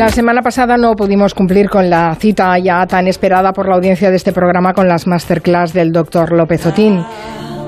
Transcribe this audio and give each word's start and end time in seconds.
La 0.00 0.08
semana 0.08 0.40
pasada 0.40 0.78
no 0.78 0.96
pudimos 0.96 1.34
cumplir 1.34 1.68
con 1.68 1.90
la 1.90 2.14
cita 2.14 2.58
ya 2.58 2.86
tan 2.86 3.06
esperada 3.06 3.52
por 3.52 3.68
la 3.68 3.74
audiencia 3.74 4.08
de 4.08 4.16
este 4.16 4.32
programa 4.32 4.72
con 4.72 4.88
las 4.88 5.06
masterclass 5.06 5.74
del 5.74 5.92
doctor 5.92 6.32
López 6.32 6.64
Otín. 6.64 7.04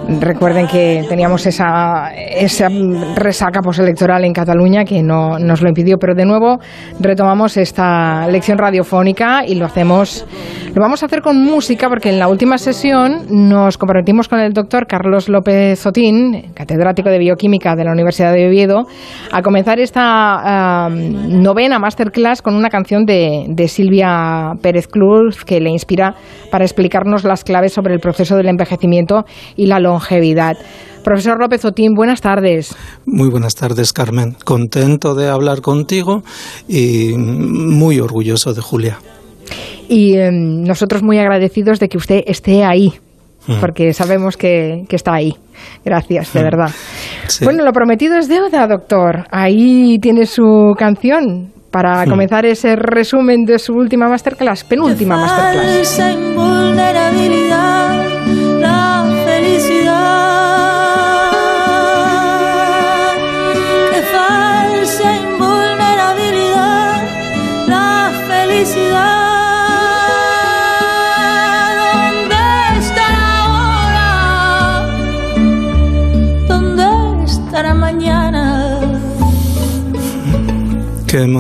Recuerden 0.09 0.67
que 0.67 1.05
teníamos 1.09 1.47
esa, 1.47 2.13
esa 2.15 2.69
resaca 3.15 3.61
postelectoral 3.61 4.25
en 4.25 4.33
Cataluña 4.33 4.85
que 4.85 5.03
no 5.03 5.39
nos 5.39 5.63
lo 5.63 5.69
impidió, 5.69 5.97
pero 5.99 6.15
de 6.15 6.25
nuevo 6.25 6.59
retomamos 6.99 7.57
esta 7.57 8.27
lección 8.29 8.59
radiofónica 8.59 9.47
y 9.47 9.55
lo 9.55 9.65
hacemos, 9.65 10.27
lo 10.75 10.83
vamos 10.83 11.03
a 11.03 11.07
hacer 11.07 11.23
con 11.23 11.43
música 11.45 11.89
porque 11.89 12.11
en 12.11 12.19
la 12.19 12.29
última 12.29 12.59
sesión 12.59 13.27
nos 13.31 13.79
comprometimos 13.79 14.29
con 14.29 14.41
el 14.41 14.53
doctor 14.53 14.87
Carlos 14.87 15.29
López 15.29 15.85
Otín, 15.87 16.53
catedrático 16.55 17.09
de 17.09 17.19
bioquímica 17.19 17.77
de 17.77 17.85
la 17.85 17.93
Universidad 17.93 18.33
de 18.33 18.49
Oviedo, 18.49 18.87
a 19.31 19.41
comenzar 19.43 19.79
esta 19.79 20.89
novena 20.91 21.79
masterclass 21.79 22.43
con 22.43 22.55
una 22.55 22.71
canción 22.71 23.05
de, 23.05 23.47
de 23.49 23.69
Silvia 23.69 24.53
Pérez 24.61 24.89
Cruz 24.89 25.45
que 25.45 25.61
le 25.61 25.71
inspira 25.71 26.15
para 26.51 26.65
explicarnos 26.65 27.25
las 27.25 27.45
claves 27.45 27.73
sobre 27.73 27.95
el 27.95 28.01
proceso 28.01 28.37
del 28.37 28.49
envejecimiento 28.49 29.25
y 29.57 29.67
la 29.67 29.79
longevidad. 29.93 30.57
Profesor 31.03 31.39
López 31.41 31.65
Otín, 31.65 31.95
buenas 31.95 32.21
tardes. 32.21 32.75
Muy 33.07 33.29
buenas 33.29 33.55
tardes, 33.55 33.93
Carmen. 33.93 34.37
Contento 34.45 35.15
de 35.15 35.29
hablar 35.29 35.61
contigo 35.61 36.23
y 36.69 37.15
muy 37.17 37.99
orgulloso 37.99 38.55
de 38.55 38.63
Julia. 38.63 38.99
Y 39.89 40.17
em, 40.17 40.63
nosotros 40.63 41.03
muy 41.03 41.19
agradecidos 41.19 41.81
de 41.81 41.89
que 41.89 41.99
usted 41.99 42.21
esté 42.27 42.65
ahí, 42.65 42.95
mm. 43.49 43.61
porque 43.61 43.93
sabemos 43.93 44.37
que, 44.37 44.87
está 44.91 45.15
ahí. 45.15 45.37
Gracias, 45.85 46.33
de 46.33 46.41
mm. 46.41 46.45
verdad. 46.45 46.71
Bueno, 47.43 47.65
lo 47.65 47.73
prometido 47.73 48.17
es 48.17 48.29
deuda, 48.29 48.67
doctor. 48.69 49.27
Ahí 49.31 49.99
tiene 50.01 50.27
su 50.27 50.73
canción 50.79 51.53
para 51.73 52.07
mm. 52.07 52.11
comenzar 52.11 52.47
ese 52.47 52.77
resumen 52.77 53.45
de 53.45 53.59
su 53.59 53.73
última 53.73 54.09
masterclass, 54.09 54.63
penúltima 54.63 55.17
masterclass. 55.17 56.01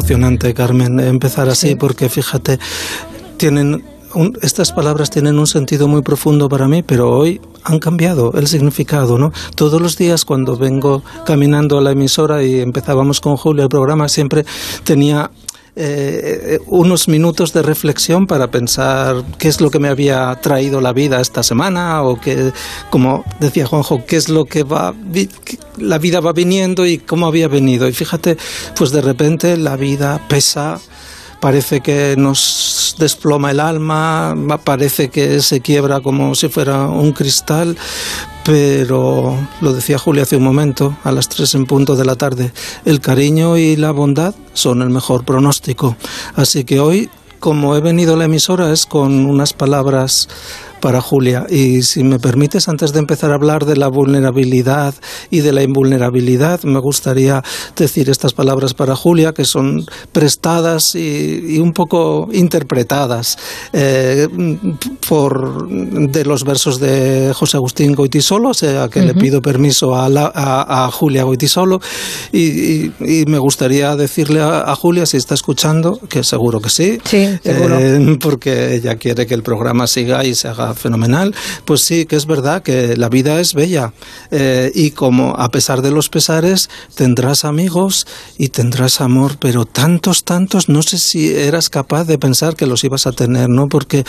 Emocionante, 0.02 0.52
Carmen, 0.52 0.98
empezar 0.98 1.48
así, 1.48 1.76
porque 1.76 2.08
fíjate, 2.08 2.58
tienen 3.36 3.84
estas 4.42 4.72
palabras 4.72 5.08
tienen 5.08 5.38
un 5.38 5.46
sentido 5.46 5.88
muy 5.88 6.02
profundo 6.02 6.46
para 6.48 6.68
mí, 6.68 6.82
pero 6.82 7.08
hoy 7.08 7.40
han 7.64 7.78
cambiado 7.78 8.32
el 8.34 8.46
significado, 8.46 9.16
¿no? 9.16 9.32
Todos 9.54 9.80
los 9.80 9.96
días 9.96 10.26
cuando 10.26 10.58
vengo 10.58 11.02
caminando 11.24 11.78
a 11.78 11.80
la 11.80 11.92
emisora 11.92 12.42
y 12.42 12.60
empezábamos 12.60 13.22
con 13.22 13.36
Julio 13.36 13.62
el 13.62 13.70
programa, 13.70 14.10
siempre 14.10 14.44
tenía 14.84 15.30
eh, 15.76 16.58
unos 16.66 17.08
minutos 17.08 17.54
de 17.54 17.62
reflexión 17.62 18.26
para 18.26 18.48
pensar 18.48 19.24
qué 19.38 19.48
es 19.48 19.62
lo 19.62 19.70
que 19.70 19.78
me 19.78 19.88
había 19.88 20.38
traído 20.42 20.82
la 20.82 20.92
vida 20.92 21.18
esta 21.18 21.42
semana 21.42 22.02
o 22.02 22.20
que, 22.20 22.52
como 22.90 23.24
decía 23.40 23.66
Juanjo, 23.66 24.04
qué 24.06 24.16
es 24.16 24.28
lo 24.28 24.44
que 24.44 24.62
va, 24.64 24.92
la 25.76 25.98
vida 25.98 26.20
va 26.20 26.32
viniendo 26.32 26.86
y 26.86 26.98
cómo 26.98 27.26
había 27.26 27.48
venido. 27.48 27.88
Y 27.88 27.92
fíjate, 27.92 28.36
pues 28.76 28.90
de 28.90 29.00
repente 29.00 29.56
la 29.56 29.76
vida 29.76 30.20
pesa, 30.28 30.80
parece 31.40 31.80
que 31.80 32.14
nos 32.16 32.94
desploma 32.98 33.50
el 33.50 33.60
alma, 33.60 34.36
parece 34.64 35.08
que 35.10 35.42
se 35.42 35.60
quiebra 35.60 36.00
como 36.00 36.34
si 36.34 36.48
fuera 36.48 36.86
un 36.86 37.12
cristal, 37.12 37.76
pero 38.44 39.36
lo 39.60 39.72
decía 39.72 39.98
Julia 39.98 40.22
hace 40.22 40.36
un 40.36 40.44
momento, 40.44 40.96
a 41.04 41.12
las 41.12 41.28
tres 41.28 41.54
en 41.54 41.66
punto 41.66 41.96
de 41.96 42.04
la 42.04 42.16
tarde, 42.16 42.52
el 42.84 43.00
cariño 43.00 43.56
y 43.56 43.76
la 43.76 43.90
bondad 43.90 44.34
son 44.52 44.82
el 44.82 44.90
mejor 44.90 45.24
pronóstico. 45.24 45.96
Así 46.34 46.64
que 46.64 46.80
hoy, 46.80 47.10
como 47.40 47.76
he 47.76 47.80
venido 47.80 48.14
a 48.14 48.16
la 48.16 48.26
emisora, 48.26 48.72
es 48.72 48.86
con 48.86 49.26
unas 49.26 49.52
palabras 49.52 50.28
para 50.82 51.00
Julia. 51.00 51.46
Y 51.48 51.82
si 51.82 52.02
me 52.02 52.18
permites, 52.18 52.68
antes 52.68 52.92
de 52.92 52.98
empezar 52.98 53.30
a 53.30 53.36
hablar 53.36 53.64
de 53.64 53.76
la 53.76 53.86
vulnerabilidad 53.86 54.94
y 55.30 55.38
de 55.40 55.52
la 55.52 55.62
invulnerabilidad, 55.62 56.64
me 56.64 56.80
gustaría 56.80 57.42
decir 57.76 58.10
estas 58.10 58.32
palabras 58.34 58.74
para 58.74 58.96
Julia, 58.96 59.32
que 59.32 59.44
son 59.44 59.86
prestadas 60.10 60.96
y, 60.96 61.60
un 61.60 61.72
poco 61.72 62.28
interpretadas 62.32 63.38
eh, 63.72 64.26
por 65.08 65.68
de 65.68 66.24
los 66.24 66.42
versos 66.44 66.80
de 66.80 67.32
José 67.32 67.58
Agustín 67.58 67.94
Goitisolo, 67.94 68.48
o 68.48 68.54
sea 68.54 68.88
que 68.88 69.02
le 69.02 69.14
pido 69.14 69.40
permiso 69.40 69.94
a, 69.94 70.06
a, 70.08 70.90
Julia 70.90 71.22
Goitisolo, 71.22 71.80
y, 72.32 72.86
y, 72.86 73.24
me 73.26 73.38
gustaría 73.38 73.94
decirle 73.94 74.40
a, 74.40 74.74
Julia, 74.74 75.06
si 75.06 75.16
está 75.16 75.34
escuchando, 75.34 76.00
que 76.08 76.24
seguro 76.24 76.60
que 76.60 76.70
sí, 76.70 76.98
eh, 77.12 78.16
porque 78.20 78.74
ella 78.74 78.96
quiere 78.96 79.26
que 79.26 79.34
el 79.34 79.44
programa 79.44 79.86
siga 79.86 80.24
y 80.24 80.34
se 80.34 80.48
haga 80.48 80.71
fenomenal, 80.74 81.34
pues 81.64 81.82
sí, 81.84 82.06
que 82.06 82.16
es 82.16 82.26
verdad 82.26 82.62
que 82.62 82.96
la 82.96 83.08
vida 83.08 83.40
es 83.40 83.54
bella 83.54 83.92
eh, 84.30 84.70
y 84.74 84.90
como 84.90 85.34
a 85.36 85.48
pesar 85.48 85.82
de 85.82 85.90
los 85.90 86.08
pesares 86.08 86.68
tendrás 86.94 87.44
amigos 87.44 88.06
y 88.38 88.48
tendrás 88.48 89.00
amor, 89.00 89.36
pero 89.38 89.64
tantos, 89.64 90.24
tantos, 90.24 90.68
no 90.68 90.82
sé 90.82 90.98
si 90.98 91.32
eras 91.34 91.68
capaz 91.68 92.04
de 92.04 92.18
pensar 92.18 92.56
que 92.56 92.66
los 92.66 92.84
ibas 92.84 93.06
a 93.06 93.12
tener, 93.12 93.48
¿no? 93.48 93.68
Porque 93.68 94.04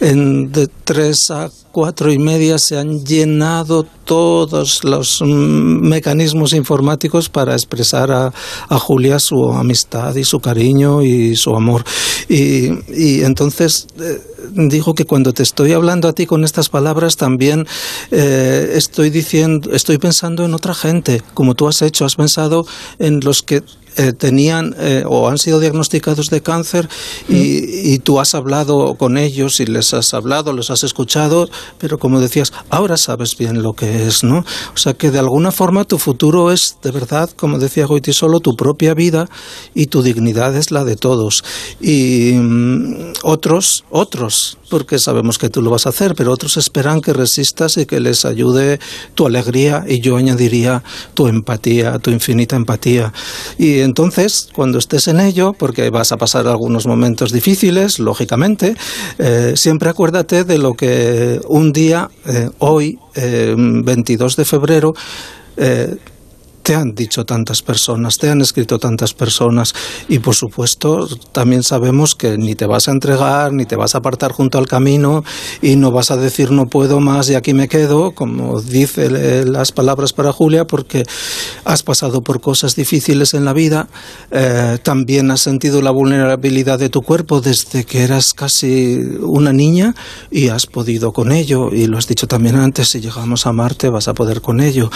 en, 0.00 0.52
de 0.52 0.68
tres 0.84 1.30
a 1.30 1.50
cuatro 1.72 2.10
y 2.10 2.18
media 2.18 2.58
se 2.58 2.76
han 2.76 3.04
llenado 3.04 3.86
todos 4.04 4.82
los 4.84 5.20
mm, 5.20 5.86
mecanismos 5.86 6.52
informáticos 6.52 7.28
para 7.28 7.52
expresar 7.52 8.10
a, 8.10 8.32
Julia 8.78 9.18
su 9.18 9.52
amistad 9.52 10.14
y 10.16 10.24
su 10.24 10.40
cariño 10.40 11.02
y 11.02 11.36
su 11.36 11.54
amor. 11.54 11.84
Y, 12.28 12.70
y 12.92 13.22
entonces 13.22 13.86
eh, 14.00 14.18
digo 14.54 14.94
que 14.94 15.04
cuando 15.04 15.32
te 15.32 15.42
estoy 15.42 15.72
hablando 15.72 16.07
a 16.08 16.12
ti 16.12 16.26
con 16.26 16.44
estas 16.44 16.68
palabras 16.68 17.16
también 17.16 17.66
eh, 18.10 18.72
estoy 18.74 19.10
diciendo, 19.10 19.70
estoy 19.72 19.98
pensando 19.98 20.44
en 20.44 20.54
otra 20.54 20.74
gente, 20.74 21.22
como 21.34 21.54
tú 21.54 21.68
has 21.68 21.82
hecho, 21.82 22.04
has 22.04 22.16
pensado 22.16 22.66
en 22.98 23.20
los 23.20 23.42
que 23.42 23.62
eh, 23.98 24.12
tenían 24.12 24.76
eh, 24.78 25.02
o 25.08 25.28
han 25.28 25.38
sido 25.38 25.58
diagnosticados 25.58 26.30
de 26.30 26.40
cáncer 26.40 26.88
y, 27.28 27.98
tú 27.98 28.20
has 28.20 28.36
hablado 28.36 28.94
con 28.94 29.18
ellos 29.18 29.58
y 29.58 29.66
les 29.66 29.92
has 29.92 30.14
hablado, 30.14 30.52
los 30.52 30.70
has 30.70 30.84
escuchado, 30.84 31.48
pero 31.78 31.98
como 31.98 32.20
decías, 32.20 32.52
ahora 32.70 32.96
sabes 32.96 33.36
bien 33.36 33.60
lo 33.60 33.72
que 33.72 34.06
es, 34.06 34.22
¿no? 34.22 34.44
O 34.72 34.76
sea 34.76 34.94
que 34.94 35.10
de 35.10 35.18
alguna 35.18 35.50
forma 35.50 35.84
tu 35.84 35.98
futuro 35.98 36.52
es 36.52 36.76
de 36.80 36.92
verdad, 36.92 37.28
como 37.30 37.58
decía 37.58 37.86
Goiti, 37.86 38.12
solo 38.12 38.38
tu 38.38 38.54
propia 38.54 38.94
vida 38.94 39.28
y 39.74 39.86
tu 39.86 40.02
dignidad 40.02 40.56
es 40.56 40.70
la 40.70 40.84
de 40.84 40.94
todos. 40.94 41.42
Y 41.80 42.34
mm, 42.34 43.14
otros, 43.24 43.84
otros, 43.90 44.57
porque 44.68 44.98
sabemos 44.98 45.38
que 45.38 45.48
tú 45.48 45.62
lo 45.62 45.70
vas 45.70 45.86
a 45.86 45.90
hacer, 45.90 46.14
pero 46.14 46.32
otros 46.32 46.56
esperan 46.56 47.00
que 47.00 47.12
resistas 47.12 47.76
y 47.76 47.86
que 47.86 48.00
les 48.00 48.24
ayude 48.24 48.78
tu 49.14 49.26
alegría 49.26 49.84
y 49.86 50.00
yo 50.00 50.16
añadiría 50.16 50.82
tu 51.14 51.26
empatía, 51.26 51.98
tu 51.98 52.10
infinita 52.10 52.56
empatía. 52.56 53.12
Y 53.58 53.80
entonces, 53.80 54.48
cuando 54.54 54.78
estés 54.78 55.08
en 55.08 55.20
ello, 55.20 55.52
porque 55.52 55.90
vas 55.90 56.12
a 56.12 56.16
pasar 56.16 56.46
algunos 56.46 56.86
momentos 56.86 57.32
difíciles, 57.32 57.98
lógicamente, 57.98 58.76
eh, 59.18 59.54
siempre 59.56 59.88
acuérdate 59.88 60.44
de 60.44 60.58
lo 60.58 60.74
que 60.74 61.40
un 61.48 61.72
día, 61.72 62.10
eh, 62.26 62.50
hoy, 62.58 62.98
22 63.14 64.32
eh, 64.32 64.36
de 64.36 64.44
febrero, 64.44 64.94
te 66.68 66.74
han 66.74 66.94
dicho 66.94 67.24
tantas 67.24 67.62
personas, 67.62 68.18
te 68.18 68.28
han 68.28 68.42
escrito 68.42 68.78
tantas 68.78 69.14
personas 69.14 69.74
y 70.06 70.18
por 70.18 70.34
supuesto 70.34 71.08
también 71.32 71.62
sabemos 71.62 72.14
que 72.14 72.36
ni 72.36 72.54
te 72.54 72.66
vas 72.66 72.88
a 72.88 72.90
entregar, 72.90 73.54
ni 73.54 73.64
te 73.64 73.74
vas 73.74 73.94
a 73.94 73.98
apartar 73.98 74.32
junto 74.32 74.58
al 74.58 74.66
camino 74.66 75.24
y 75.62 75.76
no 75.76 75.92
vas 75.92 76.10
a 76.10 76.18
decir 76.18 76.50
no 76.50 76.66
puedo 76.66 77.00
más 77.00 77.30
y 77.30 77.36
aquí 77.36 77.54
me 77.54 77.68
quedo, 77.68 78.10
como 78.10 78.60
dice 78.60 79.08
las 79.46 79.72
palabras 79.72 80.12
para 80.12 80.30
Julia, 80.30 80.66
porque 80.66 81.06
has 81.64 81.82
pasado 81.82 82.20
por 82.20 82.42
cosas 82.42 82.76
difíciles 82.76 83.32
en 83.32 83.46
la 83.46 83.54
vida, 83.54 83.88
eh, 84.30 84.76
también 84.82 85.30
has 85.30 85.40
sentido 85.40 85.80
la 85.80 85.90
vulnerabilidad 85.90 86.78
de 86.78 86.90
tu 86.90 87.00
cuerpo 87.00 87.40
desde 87.40 87.84
que 87.84 88.02
eras 88.02 88.34
casi 88.34 88.98
una 89.22 89.54
niña 89.54 89.94
y 90.30 90.48
has 90.48 90.66
podido 90.66 91.14
con 91.14 91.32
ello 91.32 91.72
y 91.72 91.86
lo 91.86 91.96
has 91.96 92.08
dicho 92.08 92.26
también 92.26 92.56
antes, 92.56 92.90
si 92.90 93.00
llegamos 93.00 93.46
a 93.46 93.54
Marte 93.54 93.88
vas 93.88 94.08
a 94.08 94.12
poder 94.12 94.42
con 94.42 94.60
ello. 94.60 94.90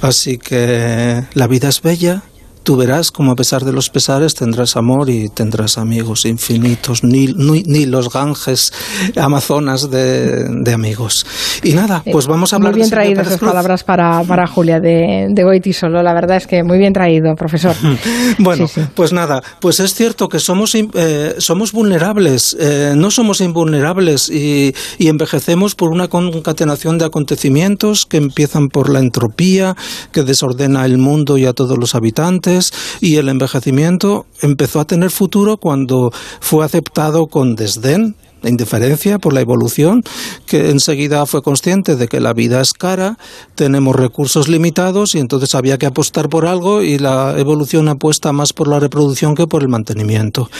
Así 0.00 0.38
que 0.38 1.17
la 1.34 1.46
vida 1.46 1.68
es 1.68 1.82
bella, 1.82 2.22
tú 2.68 2.76
verás 2.76 3.10
como 3.10 3.32
a 3.32 3.34
pesar 3.34 3.64
de 3.64 3.72
los 3.72 3.88
pesares 3.88 4.34
tendrás 4.34 4.76
amor 4.76 5.08
y 5.08 5.30
tendrás 5.30 5.78
amigos 5.78 6.26
infinitos, 6.26 7.02
ni, 7.02 7.28
ni, 7.28 7.86
los 7.86 8.12
ganges 8.12 8.74
amazonas 9.16 9.90
de, 9.90 10.70
amigos. 10.74 11.24
Y 11.62 11.72
nada, 11.72 12.02
pues 12.12 12.26
vamos 12.26 12.52
a 12.52 12.56
hablar 12.56 12.72
Muy 12.72 12.80
bien 12.80 12.90
traído 12.90 13.22
esas 13.22 13.38
palabras 13.38 13.84
para, 13.84 14.22
para 14.24 14.46
Julia 14.46 14.80
de, 14.80 15.28
de 15.30 15.72
solo 15.72 16.02
la 16.02 16.12
verdad 16.12 16.36
es 16.36 16.46
que 16.46 16.62
muy 16.62 16.76
bien 16.76 16.92
traído, 16.92 17.34
profesor. 17.36 17.74
bueno, 18.38 18.66
pues 18.94 19.14
nada, 19.14 19.42
pues 19.60 19.80
es 19.80 19.94
cierto 19.94 20.28
que 20.28 20.38
somos, 20.38 20.74
eh, 20.74 21.36
somos 21.38 21.72
vulnerables, 21.72 22.54
eh, 22.60 22.92
no 22.94 23.10
somos 23.10 23.40
invulnerables 23.40 24.28
y, 24.28 24.74
y 24.98 25.08
envejecemos 25.08 25.74
por 25.74 25.88
una 25.88 26.08
concatenación 26.08 26.98
de 26.98 27.06
acontecimientos 27.06 28.04
que 28.04 28.18
empiezan 28.18 28.68
por 28.68 28.90
la 28.90 28.98
entropía, 28.98 29.74
que 30.12 30.22
desordena 30.22 30.84
el 30.84 30.98
mundo 30.98 31.38
y 31.38 31.46
a 31.46 31.54
todos 31.54 31.78
los 31.78 31.94
habitantes, 31.94 32.57
y 33.00 33.16
el 33.16 33.28
envejecimiento 33.28 34.26
empezó 34.42 34.80
a 34.80 34.86
tener 34.86 35.10
futuro 35.10 35.56
cuando 35.56 36.12
fue 36.40 36.64
aceptado 36.64 37.26
con 37.26 37.56
desdén 37.56 38.16
indiferencia 38.42 39.18
por 39.18 39.32
la 39.32 39.40
evolución, 39.40 40.02
que 40.46 40.70
enseguida 40.70 41.26
fue 41.26 41.42
consciente 41.42 41.96
de 41.96 42.08
que 42.08 42.20
la 42.20 42.32
vida 42.32 42.60
es 42.60 42.72
cara, 42.72 43.18
tenemos 43.54 43.96
recursos 43.96 44.48
limitados 44.48 45.14
y 45.14 45.18
entonces 45.18 45.54
había 45.54 45.78
que 45.78 45.86
apostar 45.86 46.28
por 46.28 46.46
algo 46.46 46.82
y 46.82 46.98
la 46.98 47.34
evolución 47.38 47.88
apuesta 47.88 48.32
más 48.32 48.52
por 48.52 48.68
la 48.68 48.80
reproducción 48.80 49.34
que 49.34 49.46
por 49.46 49.62
el 49.62 49.68
mantenimiento. 49.68 50.50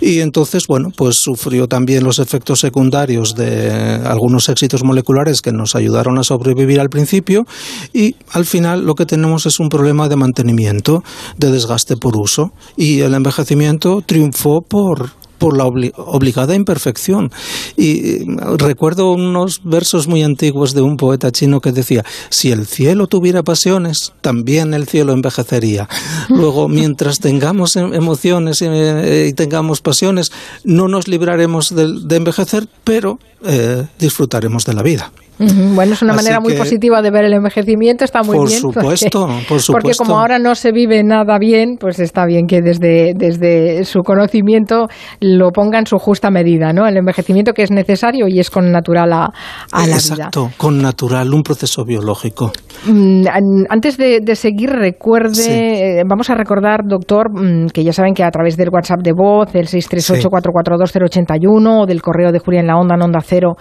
Y 0.00 0.20
entonces, 0.20 0.66
bueno, 0.66 0.90
pues 0.96 1.16
sufrió 1.16 1.68
también 1.68 2.04
los 2.04 2.18
efectos 2.18 2.60
secundarios 2.60 3.34
de 3.34 3.70
algunos 4.04 4.48
éxitos 4.48 4.84
moleculares 4.84 5.42
que 5.42 5.52
nos 5.52 5.74
ayudaron 5.74 6.18
a 6.18 6.24
sobrevivir 6.24 6.80
al 6.80 6.88
principio 6.88 7.44
y 7.92 8.16
al 8.32 8.44
final 8.44 8.84
lo 8.84 8.94
que 8.94 9.06
tenemos 9.06 9.46
es 9.46 9.60
un 9.60 9.68
problema 9.68 10.08
de 10.08 10.16
mantenimiento, 10.16 11.02
de 11.36 11.50
desgaste 11.50 11.96
por 11.96 12.16
uso 12.16 12.52
y 12.76 13.00
el 13.00 13.14
envejecimiento 13.14 14.02
triunfó 14.04 14.62
por 14.62 15.10
por 15.38 15.56
la 15.56 15.64
obligada 15.64 16.54
imperfección. 16.54 17.30
Y 17.76 18.24
recuerdo 18.56 19.12
unos 19.12 19.60
versos 19.64 20.08
muy 20.08 20.22
antiguos 20.22 20.74
de 20.74 20.82
un 20.82 20.96
poeta 20.96 21.32
chino 21.32 21.60
que 21.60 21.72
decía, 21.72 22.04
si 22.30 22.52
el 22.52 22.66
cielo 22.66 23.06
tuviera 23.06 23.42
pasiones, 23.42 24.12
también 24.20 24.74
el 24.74 24.86
cielo 24.86 25.12
envejecería. 25.12 25.88
Luego, 26.28 26.68
mientras 26.68 27.20
tengamos 27.20 27.76
em-, 27.76 27.94
emociones 27.94 28.62
y, 28.62 29.32
tengamos 29.32 29.80
pasiones, 29.80 30.32
no 30.64 30.88
nos 30.88 31.08
libraremos 31.08 31.74
de, 31.74 32.16
envejecer, 32.16 32.68
pero 32.84 33.18
eh, 33.46 33.86
disfrutaremos 33.98 34.64
de 34.64 34.74
la 34.74 34.82
vida. 34.82 35.10
Bueno, 35.38 35.92
es 35.92 36.00
una 36.00 36.14
manera 36.14 36.40
muy 36.40 36.54
positiva 36.54 37.02
de 37.02 37.10
ver 37.10 37.26
el 37.26 37.34
envejecimiento, 37.34 38.04
está 38.04 38.22
muy 38.22 38.36
por 38.36 38.48
bien. 38.48 38.60
Supuesto, 38.60 39.26
por 39.48 39.60
supuesto, 39.60 39.72
porque 39.72 39.92
como 39.94 40.18
ahora 40.18 40.38
no 40.38 40.54
se 40.54 40.72
vive 40.72 41.02
nada 41.04 41.38
bien, 41.38 41.76
pues 41.78 41.98
está 41.98 42.24
bien 42.24 42.46
que 42.46 42.62
desde, 42.62 43.12
desde 43.14 43.84
su 43.84 44.00
conocimiento 44.00 44.86
lo 45.20 45.50
ponga 45.50 45.78
en 45.78 45.86
su 45.86 45.98
justa 45.98 46.30
medida, 46.30 46.72
¿no? 46.72 46.86
El 46.86 46.96
envejecimiento 46.96 47.52
que 47.52 47.64
es 47.64 47.70
necesario 47.70 48.28
y 48.28 48.40
es 48.40 48.48
con 48.48 48.72
natural 48.72 49.12
a, 49.12 49.30
la 49.72 49.84
vida. 49.84 49.94
Exacto, 49.94 50.50
con 50.56 50.80
natural, 50.80 51.34
un 51.34 51.42
proceso 51.42 51.84
biológico. 51.84 52.52
Mm, 52.86 53.26
antes 53.68 53.98
de, 53.98 54.22
seguir, 54.36 54.70
recuerde, 54.70 56.00
eh, 56.00 56.02
vamos 56.08 56.30
a 56.30 56.34
recordar, 56.34 56.80
doctor, 56.86 57.30
mm, 57.30 57.66
que 57.68 57.84
ya 57.84 57.92
saben 57.92 58.14
que 58.14 58.24
a 58.24 58.30
través 58.30 58.56
del 58.56 58.70
WhatsApp 58.70 59.02
de 59.02 59.12
voz, 59.12 59.52
del 59.52 59.66
638-442-081 59.66 61.82
o 61.82 61.86
del 61.86 62.00
correo 62.00 62.32
de 62.32 62.38
Julia 62.38 62.60
en 62.60 62.68
la 62.68 62.76
Onda, 62.76 62.94
en 62.94 63.02
Onda 63.02 63.20
Cero, 63.36 63.56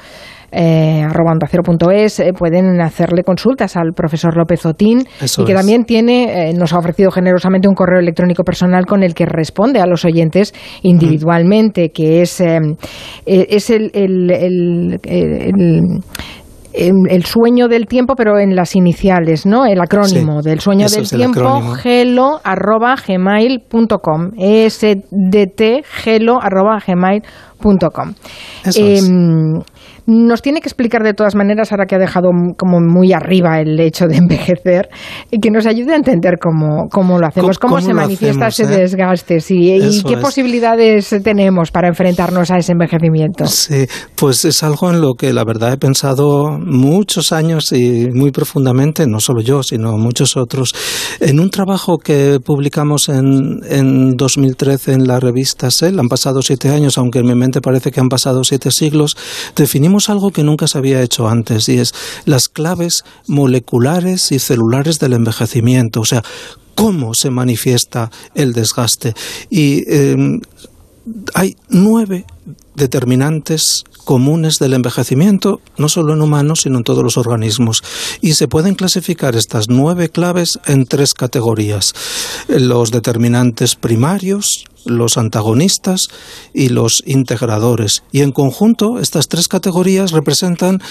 eh, 0.51 1.05
eh, 2.19 2.33
pueden 2.37 2.79
hacerle 2.81 3.23
consultas 3.23 3.75
al 3.75 3.91
profesor 3.93 4.37
López 4.37 4.65
Otín 4.65 4.99
y 5.37 5.43
que 5.43 5.53
también 5.53 5.83
tiene, 5.83 6.49
eh, 6.49 6.53
nos 6.53 6.71
ha 6.71 6.79
ofrecido 6.79 7.11
generosamente 7.11 7.67
un 7.67 7.75
correo 7.75 7.99
electrónico 7.99 8.43
personal 8.43 8.85
con 8.85 9.03
el 9.03 9.13
que 9.13 9.25
responde 9.25 9.81
a 9.81 9.85
los 9.85 10.05
oyentes 10.05 10.53
individualmente, 10.81 11.89
que 11.89 12.21
es, 12.21 12.39
eh, 12.39 12.59
es 13.25 13.69
el, 13.69 13.91
el, 13.93 14.99
el 15.03 15.99
sueño 17.25 17.67
del 17.67 17.85
tiempo, 17.85 18.15
pero 18.15 18.39
en 18.39 18.55
las 18.55 18.75
iniciales, 18.75 19.45
¿no? 19.45 19.65
El 19.65 19.79
acrónimo 19.81 20.41
del 20.41 20.59
sueño 20.59 20.87
del 20.87 21.09
tiempo, 21.09 21.61
gelo 21.75 22.39
arroba 22.43 22.95
gmail.com. 22.95 24.31
ESDT 24.37 25.85
gelo 25.85 26.39
arroba 26.41 26.79
gmail.com. 26.85 28.13
Eh, 28.75 29.01
nos 30.07 30.41
tiene 30.41 30.61
que 30.61 30.67
explicar 30.67 31.03
de 31.03 31.13
todas 31.13 31.35
maneras, 31.35 31.71
ahora 31.71 31.85
que 31.85 31.95
ha 31.95 31.99
dejado 31.99 32.29
como 32.57 32.79
muy 32.79 33.13
arriba 33.13 33.59
el 33.59 33.79
hecho 33.79 34.07
de 34.07 34.17
envejecer, 34.17 34.89
y 35.31 35.39
que 35.39 35.49
nos 35.49 35.65
ayude 35.65 35.93
a 35.93 35.95
entender 35.95 36.35
cómo, 36.39 36.87
cómo 36.91 37.19
lo 37.19 37.27
hacemos, 37.27 37.57
cómo, 37.57 37.81
se 37.81 37.93
manifiesta 37.93 38.47
ese 38.47 38.63
eh? 38.63 38.67
desgaste 38.67 39.37
y 39.49 40.03
qué 40.03 40.17
posibilidades 40.17 41.15
tenemos 41.23 41.71
para 41.71 41.87
enfrentarnos 41.87 42.51
a 42.51 42.57
ese 42.57 42.73
envejecimiento. 42.73 43.45
Sí, 43.47 43.85
pues 44.15 44.45
es 44.45 44.63
algo 44.63 44.91
en 44.91 45.01
lo 45.01 45.13
que 45.13 45.33
la 45.33 45.43
verdad 45.43 45.73
he 45.73 45.77
pensado 45.77 46.57
muchos 46.59 47.31
años 47.31 47.71
y 47.71 48.09
muy 48.11 48.31
profundamente, 48.31 49.07
no 49.07 49.19
solo 49.19 49.41
yo, 49.41 49.63
sino 49.63 49.97
muchos 49.97 50.37
otros, 50.37 50.73
en 51.19 51.39
un 51.39 51.49
trabajo 51.49 51.97
que 51.97 52.39
publicamos 52.43 53.09
en, 53.09 53.59
en 53.69 54.11
2013 54.15 54.93
en 54.93 55.07
la 55.07 55.19
revista 55.19 55.71
Cell, 55.71 55.99
han 55.99 56.07
pasado 56.07 56.41
siete 56.41 56.69
años, 56.69 56.97
aunque 56.97 57.19
en 57.19 57.27
mi 57.27 57.35
mente 57.35 57.61
parece 57.61 57.91
que 57.91 57.99
han 57.99 58.09
pasado 58.09 58.43
siete 58.43 58.71
siglos, 58.71 59.17
definimos 59.55 59.94
algo 60.09 60.31
que 60.31 60.43
nunca 60.43 60.67
se 60.67 60.77
había 60.77 61.01
hecho 61.01 61.27
antes 61.27 61.69
y 61.69 61.77
es 61.77 61.93
las 62.25 62.49
claves 62.49 63.03
moleculares 63.27 64.31
y 64.31 64.39
celulares 64.39 64.99
del 64.99 65.13
envejecimiento, 65.13 66.01
o 66.01 66.05
sea, 66.05 66.23
cómo 66.75 67.13
se 67.13 67.29
manifiesta 67.29 68.11
el 68.35 68.53
desgaste. 68.53 69.13
Y 69.49 69.83
em, 69.91 70.41
hay 71.33 71.55
nueve 71.69 72.25
determinantes 72.75 73.83
comunes 74.03 74.59
del 74.59 74.73
envejecimiento, 74.73 75.61
no 75.77 75.89
solo 75.89 76.13
en 76.13 76.21
humanos, 76.21 76.61
sino 76.61 76.77
en 76.77 76.83
todos 76.83 77.03
los 77.03 77.17
organismos. 77.17 77.83
Y 78.21 78.33
se 78.33 78.47
pueden 78.47 78.75
clasificar 78.75 79.35
estas 79.35 79.67
nueve 79.69 80.09
claves 80.09 80.59
en 80.65 80.85
tres 80.85 81.13
categorías. 81.13 81.93
Los 82.47 82.91
determinantes 82.91 83.75
primarios, 83.75 84.65
los 84.85 85.17
antagonistas 85.17 86.07
y 86.53 86.69
los 86.69 87.01
integradores. 87.05 88.03
Y 88.11 88.21
en 88.21 88.31
conjunto, 88.31 88.99
estas 88.99 89.27
tres 89.27 89.47
categorías 89.47 90.11
representan 90.11 90.81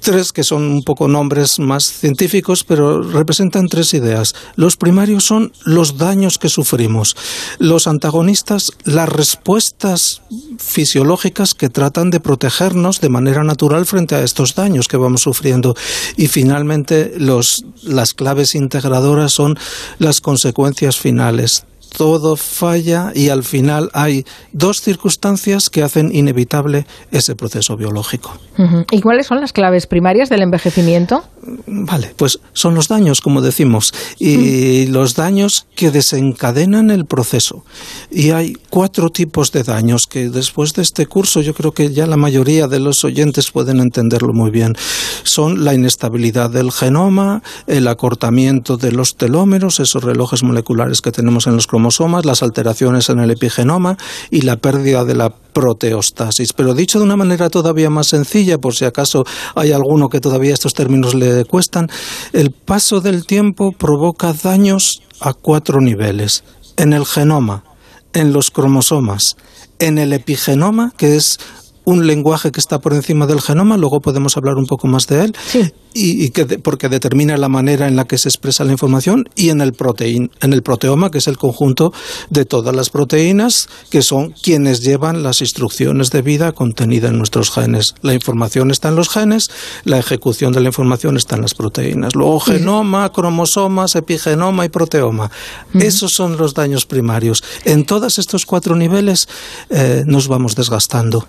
tres 0.00 0.32
que 0.32 0.44
son 0.44 0.62
un 0.62 0.82
poco 0.82 1.08
nombres 1.08 1.58
más 1.58 1.84
científicos, 1.84 2.64
pero 2.64 3.02
representan 3.02 3.68
tres 3.68 3.94
ideas. 3.94 4.34
Los 4.54 4.76
primarios 4.76 5.24
son 5.24 5.52
los 5.64 5.98
daños 5.98 6.38
que 6.38 6.48
sufrimos. 6.48 7.16
Los 7.58 7.86
antagonistas, 7.86 8.72
las 8.84 9.08
respuestas 9.08 10.22
fisiológicas 10.58 11.54
que 11.54 11.68
tratan 11.68 12.10
de 12.10 12.20
protegernos 12.20 13.00
de 13.00 13.08
manera 13.08 13.44
natural 13.44 13.86
frente 13.86 14.14
a 14.14 14.22
estos 14.22 14.54
daños 14.54 14.88
que 14.88 14.96
vamos 14.96 15.22
sufriendo. 15.22 15.74
Y 16.16 16.28
finalmente, 16.28 17.14
los, 17.18 17.64
las 17.82 18.14
claves 18.14 18.54
integradoras 18.54 19.32
son 19.32 19.58
las 19.98 20.20
consecuencias 20.20 20.96
finales 20.96 21.64
todo 21.96 22.36
falla 22.36 23.12
y 23.14 23.30
al 23.30 23.42
final 23.42 23.90
hay 23.94 24.24
dos 24.52 24.82
circunstancias 24.82 25.70
que 25.70 25.82
hacen 25.82 26.14
inevitable 26.14 26.86
ese 27.10 27.34
proceso 27.34 27.76
biológico. 27.76 28.36
¿Y 28.90 29.00
cuáles 29.00 29.26
son 29.26 29.40
las 29.40 29.52
claves 29.52 29.86
primarias 29.86 30.28
del 30.28 30.42
envejecimiento? 30.42 31.24
Vale, 31.66 32.12
pues 32.16 32.40
son 32.52 32.74
los 32.74 32.88
daños, 32.88 33.20
como 33.20 33.40
decimos, 33.40 33.94
y 34.18 34.86
los 34.86 35.14
daños 35.14 35.66
que 35.76 35.90
desencadenan 35.90 36.90
el 36.90 37.04
proceso. 37.06 37.64
Y 38.10 38.30
hay 38.30 38.56
cuatro 38.70 39.10
tipos 39.10 39.52
de 39.52 39.62
daños 39.62 40.06
que 40.06 40.28
después 40.28 40.74
de 40.74 40.82
este 40.82 41.06
curso 41.06 41.40
yo 41.42 41.54
creo 41.54 41.72
que 41.72 41.92
ya 41.92 42.06
la 42.06 42.16
mayoría 42.16 42.66
de 42.66 42.80
los 42.80 43.04
oyentes 43.04 43.50
pueden 43.52 43.78
entenderlo 43.78 44.32
muy 44.32 44.50
bien. 44.50 44.74
Son 45.22 45.64
la 45.64 45.74
inestabilidad 45.74 46.50
del 46.50 46.72
genoma, 46.72 47.42
el 47.66 47.86
acortamiento 47.86 48.76
de 48.76 48.92
los 48.92 49.16
telómeros, 49.16 49.78
esos 49.78 50.02
relojes 50.02 50.42
moleculares 50.42 51.00
que 51.00 51.12
tenemos 51.12 51.46
en 51.46 51.54
los 51.54 51.66
cromosomas, 51.66 52.24
las 52.24 52.42
alteraciones 52.42 53.08
en 53.08 53.20
el 53.20 53.30
epigenoma 53.30 53.96
y 54.30 54.42
la 54.42 54.56
pérdida 54.56 55.04
de 55.04 55.14
la 55.14 55.30
proteostasis. 55.30 56.52
Pero 56.52 56.74
dicho 56.74 56.98
de 56.98 57.04
una 57.04 57.16
manera 57.16 57.48
todavía 57.48 57.88
más 57.88 58.08
sencilla, 58.08 58.58
por 58.58 58.74
si 58.74 58.84
acaso 58.84 59.24
hay 59.54 59.72
alguno 59.72 60.10
que 60.10 60.20
todavía 60.20 60.52
estos 60.52 60.74
términos 60.74 61.14
le 61.14 61.35
cuestan, 61.44 61.88
el 62.32 62.50
paso 62.50 63.00
del 63.00 63.26
tiempo 63.26 63.72
provoca 63.72 64.32
daños 64.32 65.02
a 65.20 65.32
cuatro 65.34 65.80
niveles. 65.80 66.44
En 66.76 66.92
el 66.92 67.06
genoma, 67.06 67.64
en 68.12 68.32
los 68.32 68.50
cromosomas, 68.50 69.36
en 69.78 69.98
el 69.98 70.12
epigenoma, 70.12 70.92
que 70.96 71.16
es 71.16 71.38
un 71.86 72.06
lenguaje 72.06 72.50
que 72.50 72.60
está 72.60 72.80
por 72.80 72.92
encima 72.92 73.26
del 73.26 73.40
genoma, 73.40 73.76
luego 73.76 74.00
podemos 74.00 74.36
hablar 74.36 74.56
un 74.56 74.66
poco 74.66 74.88
más 74.88 75.06
de 75.06 75.24
él, 75.24 75.36
y, 75.94 76.30
que 76.30 76.44
porque 76.58 76.88
determina 76.88 77.36
la 77.36 77.48
manera 77.48 77.86
en 77.86 77.94
la 77.94 78.04
que 78.04 78.18
se 78.18 78.28
expresa 78.28 78.64
la 78.64 78.72
información, 78.72 79.24
y 79.36 79.50
en 79.50 79.60
el, 79.60 79.72
proteín, 79.72 80.30
en 80.42 80.52
el 80.52 80.62
proteoma, 80.62 81.10
que 81.10 81.18
es 81.18 81.28
el 81.28 81.38
conjunto 81.38 81.92
de 82.28 82.44
todas 82.44 82.74
las 82.74 82.90
proteínas, 82.90 83.68
que 83.88 84.02
son 84.02 84.34
quienes 84.42 84.82
llevan 84.82 85.22
las 85.22 85.40
instrucciones 85.40 86.10
de 86.10 86.22
vida 86.22 86.50
contenidas 86.50 87.12
en 87.12 87.18
nuestros 87.18 87.52
genes. 87.52 87.94
La 88.02 88.14
información 88.14 88.72
está 88.72 88.88
en 88.88 88.96
los 88.96 89.08
genes, 89.08 89.48
la 89.84 89.98
ejecución 89.98 90.52
de 90.52 90.60
la 90.60 90.66
información 90.66 91.16
está 91.16 91.36
en 91.36 91.42
las 91.42 91.54
proteínas. 91.54 92.16
Luego 92.16 92.40
genoma, 92.40 93.12
cromosomas, 93.12 93.94
epigenoma 93.94 94.64
y 94.64 94.70
proteoma. 94.70 95.30
Esos 95.72 96.12
son 96.12 96.36
los 96.36 96.52
daños 96.52 96.84
primarios. 96.84 97.44
En 97.64 97.86
todos 97.86 98.18
estos 98.18 98.44
cuatro 98.44 98.74
niveles 98.74 99.28
eh, 99.70 100.02
nos 100.04 100.26
vamos 100.26 100.56
desgastando. 100.56 101.28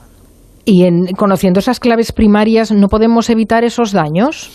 ¿Y 0.69 0.83
en, 0.83 1.05
conociendo 1.15 1.61
esas 1.61 1.79
claves 1.79 2.11
primarias 2.11 2.73
no 2.73 2.89
podemos 2.89 3.29
evitar 3.29 3.63
esos 3.63 3.93
daños? 3.93 4.49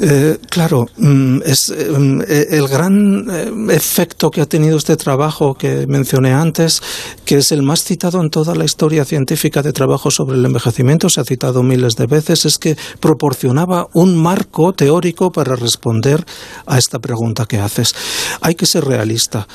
Eh, 0.00 0.38
claro, 0.48 0.86
mm, 0.98 1.42
es 1.44 1.68
mm, 1.68 2.20
eh, 2.28 2.46
el 2.50 2.68
gran 2.68 3.26
eh, 3.28 3.74
efecto 3.74 4.30
que 4.30 4.40
ha 4.40 4.46
tenido 4.46 4.76
este 4.76 4.96
trabajo 4.96 5.54
que 5.54 5.84
mencioné 5.88 6.32
antes, 6.32 6.80
que 7.24 7.38
es 7.38 7.50
el 7.50 7.62
más 7.62 7.82
citado 7.82 8.20
en 8.20 8.30
toda 8.30 8.54
la 8.54 8.64
historia 8.64 9.04
científica 9.04 9.62
de 9.62 9.72
trabajo 9.72 10.12
sobre 10.12 10.38
el 10.38 10.46
envejecimiento, 10.46 11.08
se 11.08 11.20
ha 11.20 11.24
citado 11.24 11.64
miles 11.64 11.96
de 11.96 12.06
veces, 12.06 12.44
es 12.44 12.58
que 12.58 12.76
proporcionaba 13.00 13.88
un 13.94 14.16
marco 14.16 14.72
teórico 14.74 15.32
para 15.32 15.56
responder 15.56 16.24
a 16.66 16.78
esta 16.78 17.00
pregunta 17.00 17.46
que 17.46 17.58
haces. 17.58 17.96
Hay 18.42 18.54
que 18.54 18.66
ser 18.66 18.84
realista 18.84 19.48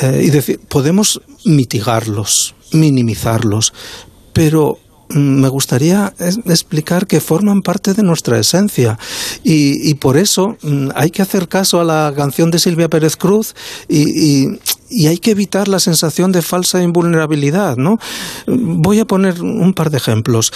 y 0.00 0.30
decir, 0.30 0.58
podemos 0.68 1.20
mitigarlos, 1.44 2.54
minimizarlos, 2.72 3.74
pero 4.32 4.78
me 5.14 5.48
gustaría 5.48 6.12
explicar 6.18 7.06
que 7.06 7.20
forman 7.20 7.62
parte 7.62 7.94
de 7.94 8.02
nuestra 8.02 8.38
esencia 8.38 8.98
y, 9.44 9.94
por 9.94 10.16
eso 10.16 10.56
mm, 10.62 10.88
hay 10.94 11.10
que 11.10 11.22
hacer 11.22 11.48
caso 11.48 11.80
a 11.80 11.84
la 11.84 12.12
canción 12.16 12.50
de 12.50 12.58
Silvia 12.58 12.88
Pérez 12.88 13.16
Cruz 13.16 13.54
y, 13.88 14.58
y 14.92 15.06
hay 15.06 15.18
que 15.18 15.32
evitar 15.32 15.68
la 15.68 15.80
sensación 15.80 16.32
de 16.32 16.42
falsa 16.42 16.82
invulnerabilidad, 16.82 17.76
¿no? 17.76 17.98
Voy 18.46 19.00
a 19.00 19.06
poner 19.06 19.40
un 19.42 19.72
par 19.74 19.90
de 19.90 19.96
ejemplos. 19.96 20.52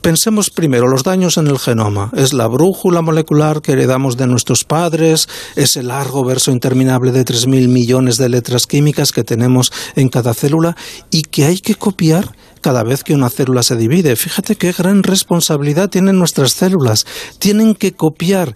Pensemos 0.00 0.48
primero 0.48 0.88
los 0.88 1.02
daños 1.02 1.36
en 1.36 1.46
el 1.46 1.58
genoma. 1.58 2.10
Es 2.16 2.32
la 2.32 2.46
brújula 2.46 3.02
molecular 3.02 3.60
que 3.60 3.72
heredamos 3.72 4.16
de 4.16 4.26
nuestros 4.26 4.64
padres, 4.64 5.28
es 5.56 5.76
el 5.76 5.88
largo 5.88 6.24
verso 6.24 6.50
interminable 6.50 7.12
de 7.12 7.22
3.000 7.22 7.68
millones 7.68 8.16
de 8.16 8.30
letras 8.30 8.66
químicas 8.66 9.12
que 9.12 9.24
tenemos 9.24 9.70
en 9.96 10.08
cada 10.08 10.32
célula 10.32 10.74
y 11.10 11.22
que 11.22 11.44
hay 11.44 11.58
que 11.58 11.74
copiar 11.74 12.34
cada 12.62 12.82
vez 12.82 13.04
que 13.04 13.14
una 13.14 13.30
célula 13.30 13.62
se 13.62 13.76
divide. 13.76 14.16
Fíjate 14.16 14.56
qué 14.56 14.72
gran 14.72 15.02
responsabilidad 15.02 15.90
tienen 15.90 16.18
nuestras 16.18 16.52
células. 16.52 17.06
Tienen 17.38 17.74
que 17.74 17.92
copiar 17.92 18.54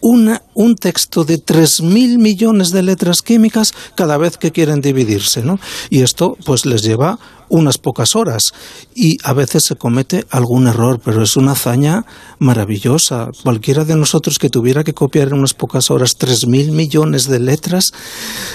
un 0.00 0.76
texto 0.76 1.24
de 1.24 1.42
3.000 1.42 2.18
millones 2.18 2.70
de 2.70 2.82
letras 2.82 3.22
químicas 3.22 3.74
cada 3.96 4.16
vez 4.16 4.36
que 4.36 4.52
quieren 4.52 4.80
dividirse, 4.80 5.42
¿no? 5.42 5.58
Y 5.90 6.02
esto 6.02 6.36
pues 6.44 6.64
les 6.64 6.82
lleva 6.82 7.18
unas 7.48 7.78
pocas 7.78 8.16
horas 8.16 8.52
y 8.94 9.18
a 9.22 9.32
veces 9.32 9.64
se 9.64 9.76
comete 9.76 10.26
algún 10.30 10.66
error, 10.66 11.00
pero 11.04 11.22
es 11.22 11.36
una 11.36 11.52
hazaña 11.52 12.04
maravillosa. 12.38 13.30
Cualquiera 13.42 13.84
de 13.84 13.96
nosotros 13.96 14.38
que 14.38 14.50
tuviera 14.50 14.84
que 14.84 14.94
copiar 14.94 15.28
en 15.28 15.34
unas 15.34 15.54
pocas 15.54 15.90
horas 15.90 16.18
3.000 16.18 16.72
millones 16.72 17.28
de 17.28 17.38
letras, 17.38 17.92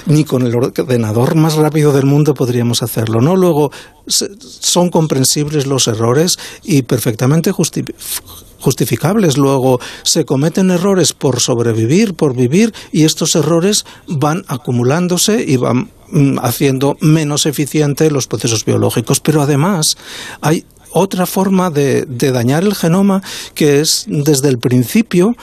ni 0.05 0.23
con 0.23 0.45
el 0.45 0.55
ordenador 0.55 1.35
más 1.35 1.55
rápido 1.55 1.93
del 1.93 2.05
mundo 2.05 2.33
podríamos 2.33 2.83
hacerlo, 2.83 3.21
¿no? 3.21 3.35
Luego 3.35 3.71
son 4.07 4.89
comprensibles 4.89 5.67
los 5.67 5.87
errores 5.87 6.37
y 6.63 6.81
perfectamente 6.83 7.51
justificables. 8.61 9.37
Luego 9.37 9.79
se 10.03 10.25
cometen 10.25 10.71
errores 10.71 11.13
por 11.13 11.39
sobrevivir, 11.39 12.13
por 12.13 12.35
vivir, 12.35 12.73
y 12.91 13.03
estos 13.03 13.35
errores 13.35 13.85
van 14.07 14.45
acumulándose 14.47 15.43
y 15.45 15.57
van 15.57 15.89
Mm, 16.13 16.39
haciendo 16.41 16.97
menos 16.99 17.45
eficientes 17.45 18.11
los 18.11 18.27
procesos 18.27 18.65
biológicos. 18.65 19.21
Pero 19.21 19.41
además 19.41 19.95
hay 20.41 20.65
otra 20.91 21.25
forma 21.25 21.69
de, 21.69 22.05
dañar 22.05 22.63
el 22.63 22.75
genoma 22.75 23.21
que 23.55 23.81
es 23.81 24.05
desde 24.07 24.49
el 24.49 24.57
principio 24.57 25.35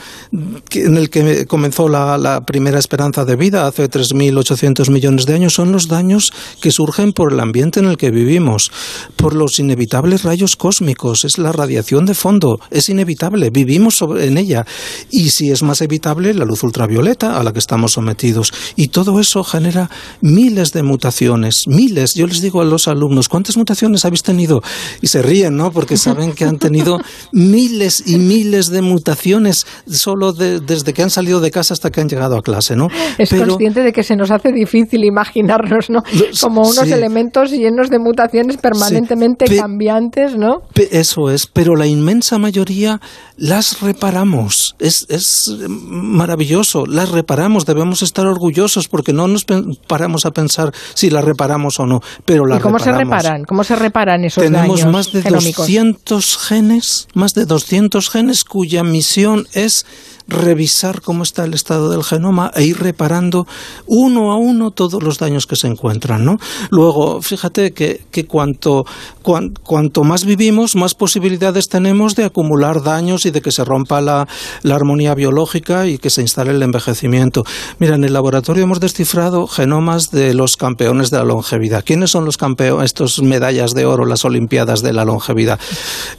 en 0.71 0.97
el 0.97 1.09
que 1.09 1.45
comenzó 1.45 1.89
la, 1.89 2.41
primera 2.45 2.79
esperanza 2.79 3.25
de 3.25 3.35
vida 3.35 3.67
hace 3.67 3.89
3.800 3.89 4.89
millones 4.89 5.25
de 5.25 5.33
años 5.33 5.53
son 5.53 5.71
los 5.71 5.87
daños 5.87 6.31
que 6.61 6.71
surgen 6.71 7.13
por 7.13 7.33
el 7.33 7.39
ambiente 7.39 7.79
en 7.79 7.85
el 7.85 7.97
que 7.97 8.11
vivimos, 8.11 8.71
por 9.15 9.35
los 9.35 9.59
inevitables 9.59 10.23
rayos 10.23 10.55
cósmicos, 10.55 11.25
es 11.25 11.37
la 11.37 11.51
radiación 11.51 12.05
de 12.05 12.13
fondo, 12.13 12.59
es 12.71 12.89
inevitable, 12.89 13.49
vivimos 13.49 14.01
en 14.01 14.37
ella. 14.37 14.65
Y 15.09 15.29
si 15.29 15.51
es 15.51 15.63
más 15.63 15.81
evitable 15.81 16.33
la 16.33 16.45
luz 16.45 16.63
ultravioleta 16.63 17.39
a 17.39 17.43
la 17.43 17.53
que 17.53 17.59
estamos 17.59 17.93
sometidos. 17.93 18.53
Y 18.75 18.89
todo 18.89 19.19
eso 19.19 19.43
genera 19.43 19.89
miles 20.21 20.71
de 20.71 20.83
mutaciones, 20.83 21.67
miles, 21.67 22.13
yo 22.13 22.27
les 22.27 22.41
digo 22.41 22.61
a 22.61 22.65
los 22.65 22.87
alumnos, 22.87 23.29
¿cuántas 23.29 23.57
mutaciones 23.57 24.05
habéis 24.05 24.23
tenido? 24.23 24.61
Y 25.01 25.07
se 25.07 25.21
ríen 25.21 25.38
¿no? 25.49 25.71
Porque 25.71 25.95
saben 25.95 26.33
que 26.33 26.43
han 26.43 26.57
tenido 26.57 26.99
miles 27.31 28.03
y 28.05 28.17
miles 28.17 28.69
de 28.69 28.81
mutaciones 28.81 29.65
solo 29.87 30.33
desde 30.33 30.93
que 30.93 31.01
han 31.01 31.09
salido 31.09 31.39
de 31.39 31.51
casa 31.51 31.73
hasta 31.73 31.89
que 31.89 32.01
han 32.01 32.09
llegado 32.09 32.37
a 32.37 32.41
clase, 32.41 32.75
¿no? 32.75 32.89
Es 33.17 33.29
consciente 33.29 33.81
de 33.81 33.93
que 33.93 34.03
se 34.03 34.15
nos 34.15 34.31
hace 34.31 34.51
difícil 34.51 35.05
imaginarnos, 35.05 35.89
¿no? 35.89 36.03
Como 36.41 36.61
unos 36.61 36.91
elementos 36.91 37.51
llenos 37.51 37.89
de 37.89 37.99
mutaciones 37.99 38.57
permanentemente 38.57 39.45
cambiantes, 39.57 40.35
¿no? 40.37 40.63
Eso 40.75 41.29
es, 41.29 41.47
pero 41.47 41.75
la 41.75 41.87
inmensa 41.87 42.37
mayoría 42.37 42.99
las 43.37 43.81
reparamos. 43.81 44.75
Es, 44.79 45.05
es 45.09 45.55
maravilloso, 45.67 46.85
las 46.85 47.09
reparamos, 47.09 47.65
debemos 47.65 48.01
estar 48.01 48.25
orgullosos 48.27 48.87
porque 48.87 49.13
no 49.13 49.27
nos 49.27 49.45
paramos 49.87 50.25
a 50.25 50.31
pensar 50.31 50.73
si 50.93 51.09
las 51.09 51.23
reparamos 51.23 51.79
o 51.79 51.85
no, 51.85 52.01
pero 52.25 52.45
las 52.45 52.59
¿Y 52.59 52.61
cómo 52.61 52.79
se 52.79 52.91
reparan? 52.91 53.43
¿Cómo 53.45 53.63
se 53.63 53.75
reparan 53.75 54.23
esos 54.25 54.43
Tenemos 54.43 54.85
más 54.85 55.11
de 55.11 55.21
200 55.29 56.37
genes, 56.37 57.07
más 57.13 57.33
de 57.33 57.45
200 57.45 58.09
genes 58.09 58.43
cuya 58.43 58.83
misión 58.83 59.47
es 59.53 59.85
revisar 60.29 61.01
cómo 61.01 61.23
está 61.23 61.43
el 61.43 61.53
estado 61.53 61.89
del 61.89 62.03
genoma 62.03 62.51
e 62.55 62.63
ir 62.63 62.79
reparando 62.79 63.47
uno 63.87 64.31
a 64.31 64.37
uno 64.37 64.71
todos 64.71 65.01
los 65.03 65.17
daños 65.17 65.47
que 65.47 65.55
se 65.55 65.67
encuentran. 65.67 66.23
¿no? 66.23 66.37
Luego, 66.69 67.21
fíjate 67.21 67.71
que, 67.71 68.01
que 68.11 68.25
cuanto, 68.25 68.85
cuanto 69.21 70.03
más 70.03 70.25
vivimos, 70.25 70.75
más 70.75 70.95
posibilidades 70.95 71.69
tenemos 71.69 72.15
de 72.15 72.25
acumular 72.25 72.83
daños 72.83 73.25
y 73.25 73.31
de 73.31 73.41
que 73.41 73.51
se 73.51 73.65
rompa 73.65 74.01
la, 74.01 74.27
la 74.63 74.75
armonía 74.75 75.15
biológica 75.15 75.87
y 75.87 75.97
que 75.97 76.09
se 76.09 76.21
instale 76.21 76.51
el 76.51 76.61
envejecimiento. 76.61 77.43
Mira, 77.79 77.95
en 77.95 78.03
el 78.03 78.13
laboratorio 78.13 78.63
hemos 78.63 78.79
descifrado 78.79 79.47
genomas 79.47 80.11
de 80.11 80.33
los 80.33 80.57
campeones 80.57 81.09
de 81.09 81.17
la 81.17 81.23
longevidad. 81.23 81.83
¿Quiénes 81.83 82.11
son 82.11 82.25
los 82.25 82.37
campeones, 82.37 82.85
estos 82.85 83.21
medallas 83.21 83.73
de 83.73 83.85
oro, 83.85 84.05
las 84.05 84.25
Olimpiadas 84.25 84.81
de 84.81 84.93
la 84.93 85.05
longevidad? 85.05 85.59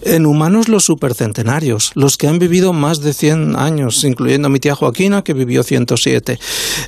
En 0.03 0.27
humanos 0.27 0.69
los 0.69 0.85
supercentenarios, 0.85 1.93
los 1.95 2.17
que 2.17 2.29
han 2.29 2.39
vivido 2.39 2.73
más 2.73 3.01
de 3.01 3.13
100 3.13 3.57
años 3.57 4.00
incluyendo 4.07 4.49
mi 4.49 4.61
tía 4.61 4.75
Joaquina, 4.75 5.23
que 5.23 5.35
vivió 5.35 5.63
107. 5.63 6.39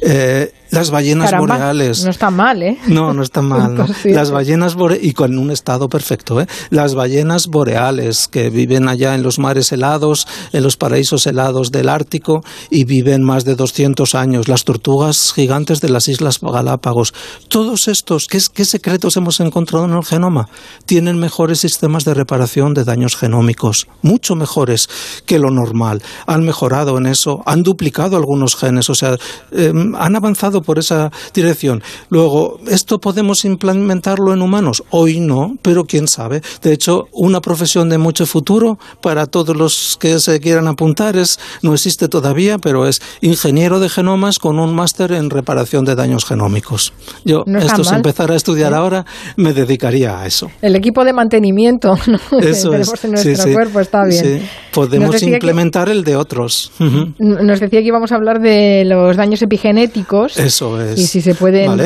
Eh, 0.01 0.53
las 0.73 0.91
ballenas 0.91 1.31
boreales. 1.39 2.03
No 2.03 2.11
está 2.11 2.31
mal, 2.31 2.63
¿eh? 2.63 2.79
No, 2.87 3.13
no 3.13 3.23
está 3.23 3.43
mal. 3.43 3.87
Las 4.05 4.31
ballenas 4.31 4.75
boreales, 4.75 5.07
y 5.07 5.13
con 5.13 5.39
un 5.39 5.51
estado 5.51 5.89
perfecto, 5.89 6.41
¿eh? 6.41 6.47
Las 6.71 6.95
ballenas 6.95 7.49
boreales, 7.49 8.27
que 8.27 8.49
viven 8.49 8.89
allá 8.89 9.15
en 9.15 9.23
los 9.23 9.39
mares 9.39 9.71
helados, 9.71 10.27
en 10.53 10.63
los 10.63 10.79
paraísos 10.79 11.27
helados 11.27 11.73
del 11.73 11.91
Ártico, 11.91 12.43
y 12.71 12.85
viven 12.85 13.23
más 13.23 13.45
de 13.45 13.55
200 13.55 14.15
años. 14.15 14.49
Las 14.49 14.65
tortugas 14.65 15.35
gigantes 15.35 15.83
de 15.83 15.91
las 15.91 16.09
Islas 16.09 16.41
Galápagos. 16.41 17.13
Todos 17.49 17.87
estos, 17.89 18.27
¿qué, 18.27 18.41
qué 18.55 18.65
secretos 18.65 19.19
hemos 19.19 19.41
encontrado 19.41 19.85
en 19.85 19.93
el 19.93 20.05
genoma? 20.05 20.49
Tienen 20.87 21.19
mejores 21.19 21.61
sistemas 21.61 22.07
de 22.07 22.15
reparación 22.15 22.73
de 22.73 22.85
daños 22.85 23.17
genómicos, 23.17 23.89
mucho 24.01 24.37
mejores 24.37 24.89
que 25.27 25.39
lo 25.39 25.51
normal. 25.51 26.03
Han 26.27 26.45
mejorado 26.45 26.97
en 26.97 27.07
eso, 27.07 27.43
han 27.45 27.63
duplicado 27.63 28.17
algunos 28.17 28.57
genes, 28.57 28.89
o 28.89 28.95
sea, 28.95 29.19
em, 29.51 29.95
han 29.97 30.17
avanzado 30.17 30.62
por 30.63 30.79
esa 30.79 31.11
dirección. 31.35 31.83
Luego, 32.09 32.59
¿esto 32.69 32.99
podemos 32.99 33.45
implementarlo 33.45 34.33
en 34.33 34.43
humanos? 34.43 34.83
Hoy 34.91 35.21
no, 35.21 35.57
pero 35.63 35.85
quién 35.85 36.09
sabe. 36.09 36.43
De 36.63 36.73
hecho, 36.73 37.09
una 37.13 37.41
profesión 37.41 37.89
de 37.89 37.99
mucho 37.99 38.27
futuro 38.27 38.79
para 39.01 39.27
todos 39.27 39.57
los 39.57 39.97
que 39.99 40.19
se 40.21 40.41
quieran 40.41 40.69
apuntar 40.69 41.17
es, 41.17 41.39
no 41.63 41.75
existe 41.75 42.09
todavía, 42.09 42.59
pero 42.59 42.87
es 42.87 43.01
ingeniero 43.21 43.81
de 43.81 43.89
genomas 43.89 44.39
con 44.39 44.59
un 44.59 44.75
máster 44.75 45.13
en 45.13 45.31
reparación 45.31 45.85
de 45.85 45.95
daños 45.95 46.25
genómicos. 46.25 46.93
Yo, 47.25 47.45
esto 47.47 47.85
si 47.85 47.95
empezara 47.95 48.35
a 48.35 48.37
estudiar 48.37 48.75
ahora, 48.75 49.05
me 49.37 49.53
dedicaría 49.53 50.21
a 50.21 50.27
eso. 50.27 50.51
El 50.61 50.77
equipo 50.77 51.05
de 51.05 51.13
mantenimiento 51.13 51.95
¿no? 52.07 52.39
eso 52.41 52.73
es. 52.75 53.05
en 53.05 53.13
nuestro 53.13 53.53
cuerpo 53.53 53.81
está 53.81 54.05
bien. 54.05 54.49
Podemos 54.73 55.23
implementar 55.23 55.89
el 55.89 56.05
de 56.05 56.17
otros. 56.17 56.73
Nos 57.19 57.61
decía 57.61 57.81
que 57.81 57.87
íbamos 57.87 58.13
a 58.13 58.17
hablar 58.17 58.41
de 58.41 58.85
los 58.85 59.17
daños 59.17 59.43
epigenéticos. 59.43 60.39
Eso 60.39 60.81
es. 60.81 60.99
Y 60.99 61.07
si 61.07 61.21
se 61.21 61.35
pueden 61.35 61.79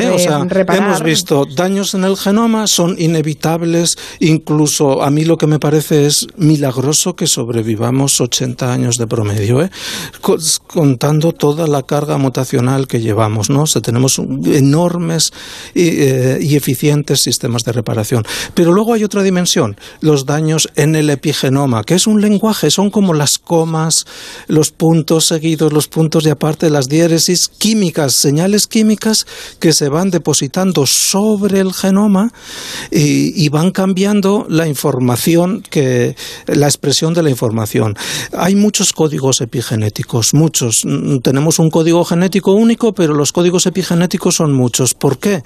reparar. 0.49 0.83
Hemos 0.83 1.03
visto 1.03 1.45
daños 1.45 1.93
en 1.93 2.03
el 2.03 2.17
genoma, 2.17 2.67
son 2.67 2.95
inevitables. 2.97 3.97
Incluso 4.19 5.03
a 5.03 5.11
mí 5.11 5.25
lo 5.25 5.37
que 5.37 5.47
me 5.47 5.59
parece 5.59 6.05
es 6.05 6.27
milagroso 6.37 7.15
que 7.15 7.27
sobrevivamos 7.27 8.19
80 8.19 8.71
años 8.71 8.97
de 8.97 9.07
promedio, 9.07 9.61
¿eh? 9.61 9.69
contando 10.67 11.33
toda 11.33 11.67
la 11.67 11.83
carga 11.83 12.17
mutacional 12.17 12.87
que 12.87 12.99
llevamos. 12.99 13.49
¿no? 13.49 13.63
O 13.63 13.81
tenemos 13.81 14.19
enormes 14.19 15.33
y, 15.73 15.89
eh, 16.01 16.39
y 16.41 16.55
eficientes 16.55 17.21
sistemas 17.21 17.63
de 17.63 17.73
reparación. 17.73 18.23
Pero 18.53 18.73
luego 18.73 18.93
hay 18.93 19.03
otra 19.03 19.23
dimensión, 19.23 19.77
los 20.01 20.25
daños 20.25 20.69
en 20.75 20.95
el 20.95 21.09
epigenoma, 21.09 21.83
que 21.83 21.95
es 21.95 22.07
un 22.07 22.21
lenguaje, 22.21 22.71
son 22.77 22.91
como 22.91 23.15
las 23.15 23.39
comas, 23.39 24.05
los 24.45 24.69
puntos 24.69 25.25
seguidos, 25.25 25.73
los 25.73 25.87
puntos 25.87 26.23
de 26.23 26.29
aparte, 26.29 26.69
las 26.69 26.87
diéresis 26.87 27.47
químicas, 27.47 28.13
señales 28.13 28.67
químicas 28.67 29.25
que 29.59 29.73
se 29.73 29.89
van 29.89 30.11
depositando 30.11 30.85
sobre 30.85 31.59
el 31.59 31.73
genoma 31.73 32.31
y, 32.91 33.49
van 33.49 33.71
cambiando 33.71 34.45
la 34.47 34.67
información, 34.67 35.63
que, 35.67 36.15
la 36.45 36.67
expresión 36.67 37.15
de 37.15 37.23
la 37.23 37.31
información. 37.31 37.95
Hay 38.31 38.55
muchos 38.55 38.93
códigos 38.93 39.41
epigenéticos, 39.41 40.35
muchos. 40.35 40.83
Tenemos 41.23 41.57
un 41.57 41.71
código 41.71 42.05
genético 42.05 42.51
único, 42.51 42.93
pero 42.93 43.15
los 43.15 43.31
códigos 43.31 43.65
epigenéticos 43.65 44.35
son 44.35 44.53
muchos. 44.53 44.93
¿Por 44.93 45.17
qué? 45.17 45.41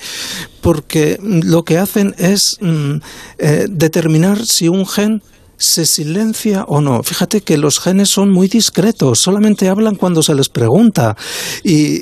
Porque 0.60 1.18
lo 1.22 1.64
que 1.64 1.78
hacen 1.78 2.14
es 2.18 2.58
mm, 2.60 2.96
eh, 3.38 3.68
determinar 3.70 4.46
si 4.46 4.68
un 4.68 4.86
gen 4.86 5.22
se 5.62 5.86
silencia 5.86 6.66
o 6.68 6.82
no. 6.82 7.04
Fíjate 7.04 7.42
que 7.42 7.58
los 7.58 7.80
genes 7.80 8.10
son 8.10 8.32
muy 8.32 8.48
discretos, 8.48 9.20
solamente 9.20 9.70
hablan 9.70 9.96
cuando 9.96 10.24
se 10.24 10.34
les 10.34 10.50
pregunta. 10.50 11.16
Y, 11.64 12.02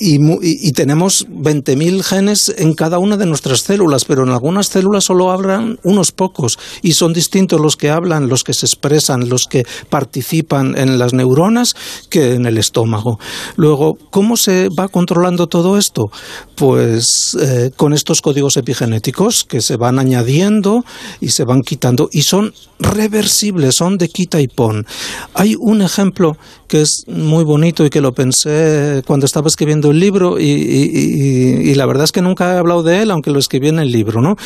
y, 0.00 0.72
tenemos 0.72 1.26
20.000 1.28 2.02
genes 2.02 2.52
en 2.56 2.74
cada 2.74 2.98
una 2.98 3.16
de 3.16 3.26
nuestras 3.26 3.60
células, 3.60 4.04
pero 4.04 4.24
en 4.24 4.30
algunas 4.30 4.66
células 4.66 5.04
solo 5.04 5.30
hablan 5.30 5.78
unos 5.84 6.12
pocos 6.12 6.58
y 6.82 6.92
son 6.92 7.12
distintos 7.12 7.60
los 7.60 7.76
que 7.76 7.90
hablan, 7.90 8.28
los 8.28 8.44
que 8.44 8.52
se 8.52 8.66
expresan, 8.66 9.28
los 9.28 9.46
que 9.46 9.64
participan 9.88 10.76
en 10.76 10.98
las 10.98 11.12
neuronas 11.12 11.74
que 12.10 12.34
en 12.34 12.46
el 12.46 12.58
estómago. 12.58 13.18
Luego, 13.56 13.96
¿cómo 14.10 14.36
se 14.36 14.68
va 14.68 14.88
controlando 14.88 15.46
todo 15.46 15.78
esto? 15.78 16.10
Pues 16.56 17.36
eh, 17.40 17.70
con 17.76 17.92
estos 17.92 18.22
códigos 18.22 18.56
epigenéticos 18.56 19.44
que 19.44 19.60
se 19.60 19.76
van 19.76 19.98
añadiendo 19.98 20.84
y 21.20 21.30
se 21.30 21.44
van 21.44 21.62
quitando 21.62 22.08
y 22.12 22.22
son 22.22 22.45
reversibles, 22.78 23.74
son 23.74 23.98
de 23.98 24.08
quita 24.08 24.40
y 24.40 24.48
pon. 24.48 24.86
Hay 25.34 25.54
un 25.58 25.82
ejemplo 25.82 26.36
que 26.68 26.82
es 26.82 27.04
muy 27.06 27.44
bonito 27.44 27.84
y 27.84 27.90
que 27.90 28.00
lo 28.00 28.12
pensé 28.12 29.02
cuando 29.06 29.26
estaba 29.26 29.48
escribiendo 29.48 29.90
el 29.90 30.00
libro 30.00 30.38
y, 30.38 31.74
la 31.74 31.86
verdad 31.86 32.04
es 32.04 32.12
que 32.12 32.22
nunca 32.22 32.54
he 32.54 32.58
hablado 32.58 32.82
de 32.82 33.02
él, 33.02 33.10
aunque 33.10 33.30
lo 33.30 33.38
escribí 33.38 33.68
en 33.68 33.78
el 33.78 33.92
libro, 33.92 34.20
¿no? 34.20 34.36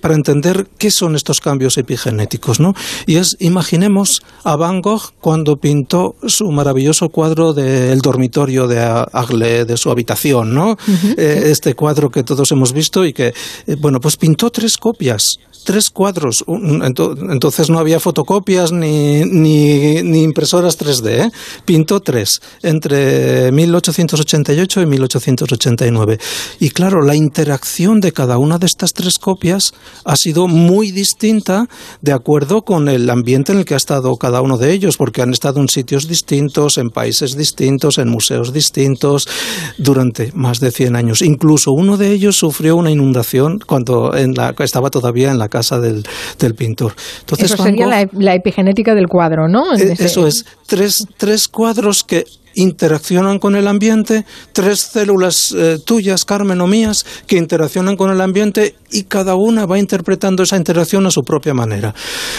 para 0.00 0.14
entender 0.14 0.66
qué 0.78 0.90
son 0.90 1.14
estos 1.16 1.40
cambios 1.40 1.76
epigenéticos, 1.76 2.60
¿no? 2.60 2.74
Y 3.06 3.16
es, 3.16 3.36
imaginemos 3.40 4.22
a 4.44 4.56
Van 4.56 4.80
Gogh 4.80 5.12
cuando 5.20 5.56
pintó 5.56 6.16
su 6.26 6.50
maravilloso 6.50 7.08
cuadro 7.10 7.52
del 7.52 8.00
dormitorio 8.00 8.66
de 8.66 8.80
Agle, 8.80 9.64
de 9.64 9.76
su 9.76 9.90
habitación, 9.90 10.54
¿no? 10.54 10.76
Eh, 11.16 11.42
este 11.46 11.74
cuadro 11.74 12.10
que 12.10 12.22
todos 12.22 12.50
hemos 12.52 12.72
visto 12.72 13.04
y 13.04 13.12
que, 13.12 13.28
eh, 13.66 13.76
bueno, 13.78 14.00
pues 14.00 14.16
pintó 14.16 14.50
tres 14.50 14.76
copias, 14.76 15.38
tres 15.68 15.90
cuadros. 15.90 16.46
Entonces 16.48 17.68
no 17.68 17.78
había 17.78 18.00
fotocopias 18.00 18.72
ni, 18.72 19.22
ni, 19.26 20.22
impresoras 20.22 20.78
3D. 20.78 21.26
¿eh? 21.26 21.30
Pintó 21.66 22.00
tres 22.00 22.40
entre 22.62 23.52
1888 23.52 24.80
y 24.80 24.86
1889. 24.86 26.18
Y 26.58 26.70
claro, 26.70 27.02
la 27.02 27.14
interacción 27.14 28.00
de 28.00 28.12
cada 28.12 28.38
una 28.38 28.56
de 28.56 28.64
estas 28.64 28.94
tres 28.94 29.18
copias 29.18 29.74
ha 30.06 30.16
sido 30.16 30.48
muy 30.48 30.90
distinta 30.90 31.68
de 32.00 32.12
acuerdo 32.12 32.62
con 32.62 32.88
el 32.88 33.10
ambiente 33.10 33.52
en 33.52 33.58
el 33.58 33.66
que 33.66 33.74
ha 33.74 33.76
estado 33.76 34.16
cada 34.16 34.40
uno 34.40 34.56
de 34.56 34.72
ellos, 34.72 34.96
porque 34.96 35.20
han 35.20 35.34
estado 35.34 35.60
en 35.60 35.68
sitios 35.68 36.08
distintos, 36.08 36.78
en 36.78 36.88
países 36.88 37.36
distintos, 37.36 37.98
en 37.98 38.08
museos 38.08 38.54
distintos, 38.54 39.28
durante 39.76 40.32
más 40.32 40.60
de 40.60 40.70
100 40.70 40.96
años. 40.96 41.20
Incluso 41.20 41.72
uno 41.72 41.98
de 41.98 42.10
ellos 42.10 42.36
sufrió 42.36 42.74
una 42.74 42.90
inundación 42.90 43.58
cuando 43.58 44.14
estaba 44.14 44.88
todavía 44.88 45.30
en 45.30 45.38
la 45.38 45.50
casa 45.50 45.57
del, 45.80 46.04
del 46.38 46.54
pintor. 46.54 46.94
Entonces, 47.20 47.52
Eso 47.52 47.62
sería 47.62 48.08
la, 48.12 48.34
epigenética 48.34 48.94
del 48.94 49.08
cuadro, 49.08 49.48
¿no? 49.48 49.74
Eh, 49.76 49.94
eso 49.98 50.26
es, 50.26 50.44
tres, 50.66 51.06
tres 51.16 51.48
cuadros 51.48 52.04
que 52.04 52.24
interaccionan 52.54 53.38
con 53.38 53.56
el 53.56 53.68
ambiente, 53.68 54.24
tres 54.52 54.80
células 54.80 55.54
eh, 55.56 55.78
tuyas, 55.84 56.24
Carmen 56.24 56.60
o 56.60 56.66
mías, 56.66 57.04
que 57.26 57.36
interaccionan 57.36 57.96
con 57.96 58.10
el 58.10 58.20
ambiente 58.20 58.76
y 58.90 59.04
cada 59.04 59.34
una 59.34 59.66
va 59.66 59.78
interpretando 59.78 60.42
esa 60.42 60.56
interacción 60.56 61.06
a 61.06 61.10
su 61.10 61.22
propia 61.22 61.54
manera. 61.54 61.94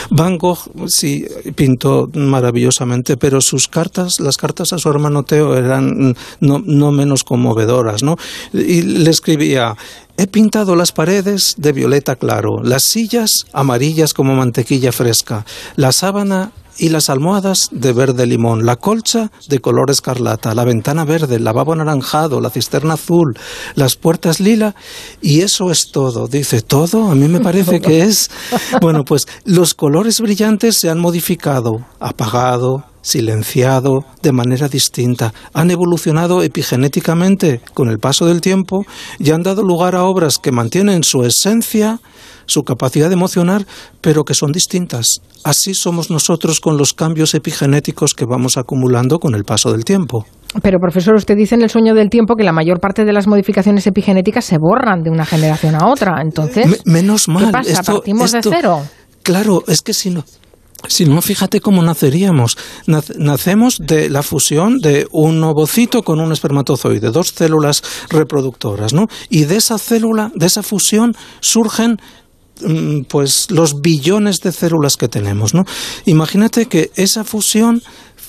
Van 0.09 0.37
Gogh 0.37 0.59
sí 0.87 1.25
pintó 1.55 2.09
maravillosamente, 2.13 3.17
pero 3.17 3.41
sus 3.41 3.67
cartas, 3.67 4.19
las 4.19 4.37
cartas 4.37 4.73
a 4.73 4.77
su 4.77 4.89
hermano 4.89 5.23
Teo 5.23 5.55
eran 5.55 6.15
no, 6.39 6.59
no 6.63 6.91
menos 6.91 7.23
conmovedoras, 7.23 8.03
¿no? 8.03 8.17
Y 8.53 8.81
le 8.81 9.09
escribía 9.09 9.75
He 10.19 10.27
pintado 10.27 10.75
las 10.75 10.91
paredes 10.91 11.55
de 11.57 11.71
violeta 11.71 12.17
claro, 12.17 12.61
las 12.61 12.83
sillas 12.83 13.45
amarillas 13.53 14.13
como 14.13 14.35
mantequilla 14.35 14.91
fresca, 14.91 15.45
la 15.77 15.93
sábana 15.93 16.51
y 16.79 16.89
las 16.89 17.09
almohadas 17.09 17.69
de 17.71 17.93
verde 17.93 18.25
limón, 18.25 18.65
la 18.65 18.77
colcha 18.77 19.31
de 19.47 19.59
color 19.59 19.91
escarlata, 19.91 20.55
la 20.55 20.63
ventana 20.63 21.05
verde, 21.05 21.35
el 21.35 21.43
lavabo 21.43 21.73
anaranjado, 21.73 22.41
la 22.41 22.49
cisterna 22.49 22.93
azul, 22.95 23.37
las 23.75 23.95
puertas 23.95 24.39
lila 24.39 24.75
y 25.21 25.41
eso 25.41 25.71
es 25.71 25.91
todo. 25.91 26.27
Dice, 26.27 26.61
¿todo? 26.61 27.11
A 27.11 27.15
mí 27.15 27.27
me 27.27 27.39
parece 27.39 27.81
que 27.81 28.01
es... 28.03 28.31
Bueno, 28.81 29.03
pues 29.03 29.27
los 29.45 29.73
colores 29.73 30.21
brillantes 30.21 30.77
se 30.77 30.89
han 30.89 30.99
modificado, 30.99 31.85
apagado, 31.99 32.85
silenciado 33.01 34.05
de 34.21 34.31
manera 34.31 34.67
distinta, 34.67 35.33
han 35.53 35.71
evolucionado 35.71 36.43
epigenéticamente 36.43 37.61
con 37.73 37.89
el 37.89 37.99
paso 37.99 38.25
del 38.25 38.41
tiempo 38.41 38.85
y 39.19 39.31
han 39.31 39.43
dado 39.43 39.63
lugar 39.63 39.95
a 39.95 40.03
obras 40.03 40.37
que 40.37 40.51
mantienen 40.51 41.03
su 41.03 41.23
esencia, 41.23 41.99
su 42.45 42.63
capacidad 42.63 43.09
de 43.09 43.13
emocionar, 43.13 43.65
pero 44.01 44.23
que 44.23 44.33
son 44.33 44.51
distintas. 44.51 45.21
Así 45.43 45.73
somos 45.73 46.09
nosotros 46.09 46.59
con 46.59 46.77
los 46.77 46.93
cambios 46.93 47.33
epigenéticos 47.33 48.13
que 48.13 48.25
vamos 48.25 48.57
acumulando 48.57 49.19
con 49.19 49.35
el 49.35 49.43
paso 49.43 49.71
del 49.71 49.85
tiempo. 49.85 50.25
Pero, 50.63 50.79
profesor, 50.79 51.13
usted 51.13 51.35
dice 51.35 51.55
en 51.55 51.61
el 51.61 51.69
sueño 51.69 51.93
del 51.93 52.09
tiempo 52.09 52.35
que 52.35 52.43
la 52.43 52.51
mayor 52.51 52.79
parte 52.79 53.05
de 53.05 53.13
las 53.13 53.27
modificaciones 53.27 53.85
epigenéticas 53.85 54.45
se 54.45 54.57
borran 54.57 55.03
de 55.03 55.11
una 55.11 55.25
generación 55.25 55.75
a 55.75 55.87
otra. 55.87 56.21
Entonces, 56.21 56.81
menos 56.85 57.27
mal. 57.27 57.45
¿qué 57.45 57.51
pasa? 57.51 57.83
¿Partimos 57.83 58.31
de 58.31 58.41
cero? 58.41 58.81
Claro, 59.21 59.63
es 59.67 59.81
que 59.81 59.93
si 59.93 60.09
no, 60.09 60.23
si 60.87 61.05
no, 61.05 61.21
fíjate 61.21 61.59
cómo 61.59 61.81
naceríamos. 61.81 62.57
Nacemos 62.85 63.79
de 63.79 64.09
la 64.09 64.23
fusión 64.23 64.79
de 64.79 65.07
un 65.11 65.43
ovocito 65.43 66.03
con 66.03 66.19
un 66.19 66.31
espermatozoide, 66.31 67.11
dos 67.11 67.33
células 67.35 67.83
reproductoras, 68.09 68.93
¿no? 68.93 69.07
Y 69.29 69.43
de 69.43 69.57
esa 69.57 69.77
célula, 69.77 70.31
de 70.35 70.45
esa 70.45 70.63
fusión, 70.63 71.15
surgen 71.41 71.97
mm, 72.61 73.01
pues 73.09 73.51
los 73.51 73.81
billones 73.81 74.39
de 74.41 74.51
células 74.51 74.95
que 74.95 75.07
tenemos, 75.07 75.53
¿no? 75.53 75.65
Imagínate 76.05 76.67
que 76.67 76.91
esa 76.95 77.23
fusión, 77.23 77.81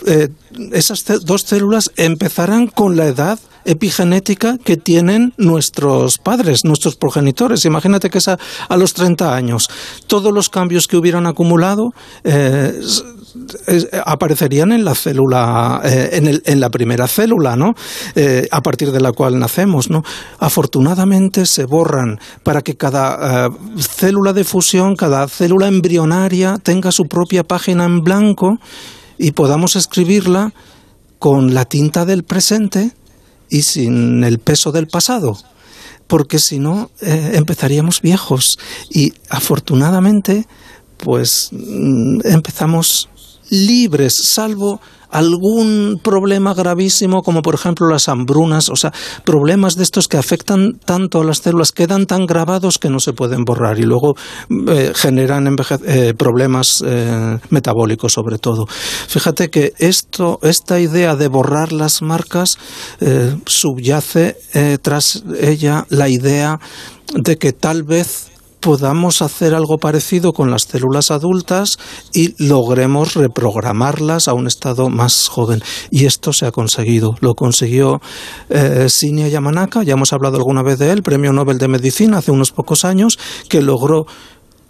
eh, 0.06 0.28
esas 0.72 1.04
dos 1.24 1.42
células 1.42 1.92
empezarán 1.96 2.66
con 2.66 2.96
la 2.96 3.06
edad 3.06 3.38
epigenética 3.64 4.56
que 4.58 4.76
tienen 4.76 5.32
nuestros 5.36 6.18
padres, 6.18 6.64
nuestros 6.64 6.96
progenitores. 6.96 7.64
Imagínate 7.64 8.10
que 8.10 8.18
es 8.18 8.28
a, 8.28 8.38
los 8.76 8.94
30 8.94 9.34
años. 9.34 9.68
Todos 10.06 10.32
los 10.32 10.48
cambios 10.48 10.86
que 10.86 10.96
hubieran 10.96 11.26
acumulado 11.26 11.92
eh, 12.24 12.80
aparecerían 14.04 14.72
en 14.72 14.84
la 14.84 14.94
célula, 14.94 15.80
eh, 15.84 16.10
en, 16.12 16.40
en, 16.44 16.60
la 16.60 16.70
primera 16.70 17.06
célula, 17.06 17.56
¿no? 17.56 17.74
Eh, 18.14 18.48
a 18.50 18.60
partir 18.60 18.92
de 18.92 19.00
la 19.00 19.12
cual 19.12 19.38
nacemos, 19.38 19.90
¿no? 19.90 20.02
Afortunadamente 20.38 21.46
se 21.46 21.64
borran 21.64 22.18
para 22.42 22.62
que 22.62 22.76
cada 22.76 23.50
célula 23.78 24.32
de 24.32 24.44
fusión, 24.44 24.96
cada 24.96 25.28
célula 25.28 25.68
embrionaria 25.68 26.56
tenga 26.62 26.92
su 26.92 27.04
propia 27.04 27.44
página 27.44 27.84
en 27.84 28.02
blanco 28.02 28.58
y 29.18 29.32
podamos 29.32 29.76
escribirla 29.76 30.52
con 31.18 31.52
la 31.52 31.66
tinta 31.66 32.06
del 32.06 32.24
presente 32.24 32.92
y 33.50 33.62
sin 33.62 34.24
el 34.24 34.38
peso 34.38 34.72
del 34.72 34.86
pasado, 34.86 35.36
porque 36.06 36.38
si 36.38 36.58
no 36.58 36.90
eh, 37.00 37.32
empezaríamos 37.34 38.00
viejos. 38.00 38.58
Y 38.88 39.12
afortunadamente 39.28 40.46
pues 40.96 41.48
mm, 41.52 42.20
empezamos 42.24 43.08
libres, 43.50 44.14
salvo 44.14 44.80
algún 45.10 46.00
problema 46.02 46.54
gravísimo 46.54 47.22
como 47.22 47.42
por 47.42 47.54
ejemplo 47.54 47.88
las 47.88 48.08
hambrunas, 48.08 48.68
o 48.68 48.76
sea, 48.76 48.92
problemas 49.24 49.76
de 49.76 49.82
estos 49.82 50.08
que 50.08 50.16
afectan 50.16 50.78
tanto 50.84 51.20
a 51.20 51.24
las 51.24 51.38
células, 51.38 51.72
quedan 51.72 52.06
tan 52.06 52.26
grabados 52.26 52.78
que 52.78 52.90
no 52.90 53.00
se 53.00 53.12
pueden 53.12 53.44
borrar 53.44 53.78
y 53.78 53.82
luego 53.82 54.14
eh, 54.68 54.92
generan 54.94 55.48
eh, 55.86 56.14
problemas 56.16 56.82
eh, 56.86 57.38
metabólicos 57.50 58.12
sobre 58.12 58.38
todo. 58.38 58.66
Fíjate 58.66 59.50
que 59.50 59.72
esto, 59.78 60.38
esta 60.42 60.80
idea 60.80 61.16
de 61.16 61.28
borrar 61.28 61.72
las 61.72 62.02
marcas 62.02 62.58
subyace 63.46 64.36
tras 64.82 65.24
ella 65.40 65.86
la 65.88 66.08
idea 66.08 66.58
de 67.14 67.36
que 67.36 67.52
tal 67.52 67.82
vez 67.82 68.30
podamos 68.60 69.22
hacer 69.22 69.54
algo 69.54 69.78
parecido 69.78 70.32
con 70.32 70.50
las 70.50 70.64
células 70.64 71.10
adultas 71.10 71.78
y 72.12 72.34
logremos 72.42 73.14
reprogramarlas 73.14 74.28
a 74.28 74.34
un 74.34 74.46
estado 74.46 74.88
más 74.90 75.28
joven. 75.28 75.62
Y 75.90 76.06
esto 76.06 76.32
se 76.32 76.46
ha 76.46 76.52
conseguido. 76.52 77.16
Lo 77.20 77.34
consiguió 77.34 78.00
eh, 78.48 78.86
Shinya 78.88 79.28
Yamanaka, 79.28 79.82
ya 79.82 79.94
hemos 79.94 80.12
hablado 80.12 80.36
alguna 80.36 80.62
vez 80.62 80.78
de 80.78 80.92
él, 80.92 81.02
premio 81.02 81.32
Nobel 81.32 81.58
de 81.58 81.68
Medicina 81.68 82.18
hace 82.18 82.30
unos 82.30 82.52
pocos 82.52 82.84
años, 82.84 83.18
que 83.48 83.62
logró 83.62 84.06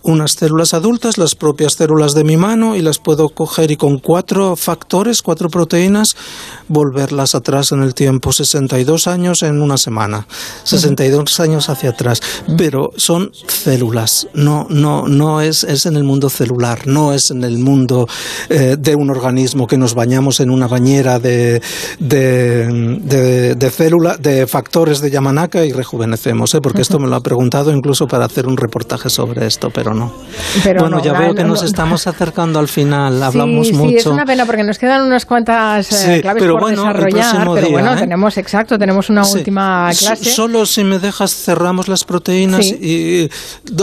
unas 0.03 0.33
células 0.33 0.75
adultas, 0.75 1.19
las 1.19 1.35
propias 1.35 1.75
células 1.75 2.15
de 2.15 2.25
mi 2.25 2.37
mano, 2.37 2.77
y 2.77 2.83
las 2.83 2.99
puedo 2.99 3.29
coger 3.29 3.71
y 3.71 3.77
con 3.77 3.99
cuatro 3.99 4.57
factores, 4.57 5.23
cuatro 5.23 5.49
proteínas, 5.49 6.17
volverlas 6.69 7.35
atrás 7.35 7.73
en 7.73 7.83
el 7.83 7.95
tiempo. 7.95 8.33
62 8.33 9.07
años 9.07 9.43
en 9.43 9.61
una 9.61 9.77
semana, 9.77 10.27
62 10.65 11.41
años 11.41 11.69
hacia 11.69 11.91
atrás. 11.91 12.21
Pero 12.57 12.93
son 12.97 13.33
células, 13.47 14.29
no, 14.35 14.67
no, 14.71 15.07
no 15.09 15.41
es, 15.41 15.65
es 15.65 15.87
en 15.87 15.97
el 15.97 16.05
mundo 16.05 16.31
celular, 16.31 16.87
no 16.87 17.13
es 17.13 17.31
en 17.31 17.45
el 17.45 17.59
mundo 17.59 18.09
eh, 18.49 18.77
de 18.79 18.95
un 18.95 19.11
organismo 19.11 19.67
que 19.67 19.79
nos 19.79 19.95
bañamos 19.95 20.41
en 20.41 20.51
una 20.51 20.67
bañera 20.67 21.19
de, 21.19 21.63
de, 21.99 23.55
de, 23.57 23.71
células, 23.71 24.21
de 24.21 24.47
factores 24.47 25.01
de 25.01 25.11
Yamanaka 25.11 25.65
y 25.65 25.73
rejuvenecemos, 25.73 26.55
¿eh? 26.55 26.61
porque 26.61 26.83
esto 26.83 26.99
me 26.99 27.09
lo 27.09 27.17
ha 27.17 27.21
preguntado 27.21 27.73
incluso 27.73 28.07
para 28.07 28.25
hacer 28.25 28.47
un 28.47 28.57
reportaje 28.57 29.11
sobre 29.11 29.47
esto, 29.47 29.71
pero 29.71 29.90
no. 29.95 30.13
bueno, 30.79 31.03
ya 31.03 31.13
veo 31.13 31.35
que 31.35 31.45
nos 31.45 31.63
estamos 31.63 32.07
acercando 32.07 32.59
al 32.59 32.69
final, 32.69 33.23
hablamos 33.23 33.73
mucho. 33.73 33.89
Sí, 33.89 33.97
es 33.97 34.07
una 34.07 34.25
pena 34.25 34.47
porque 34.47 34.63
nos 34.63 34.79
quedan 34.79 35.03
unas 35.03 35.27
cuantas 35.27 36.07
eh, 36.07 36.21
claves 36.21 36.43
por 36.45 36.71
desarrollar, 36.71 37.49
pero 37.55 37.71
bueno, 37.71 37.95
¿eh? 37.95 37.99
tenemos, 37.99 38.37
exacto, 38.39 38.79
tenemos 38.79 39.11
una 39.11 39.27
última 39.27 39.91
clase. 39.99 40.31
Solo 40.31 40.67
si 40.67 40.85
me 40.85 40.99
dejas 40.99 41.35
cerramos 41.35 41.89
las 41.89 42.05
proteínas 42.05 42.67
y 42.67 43.31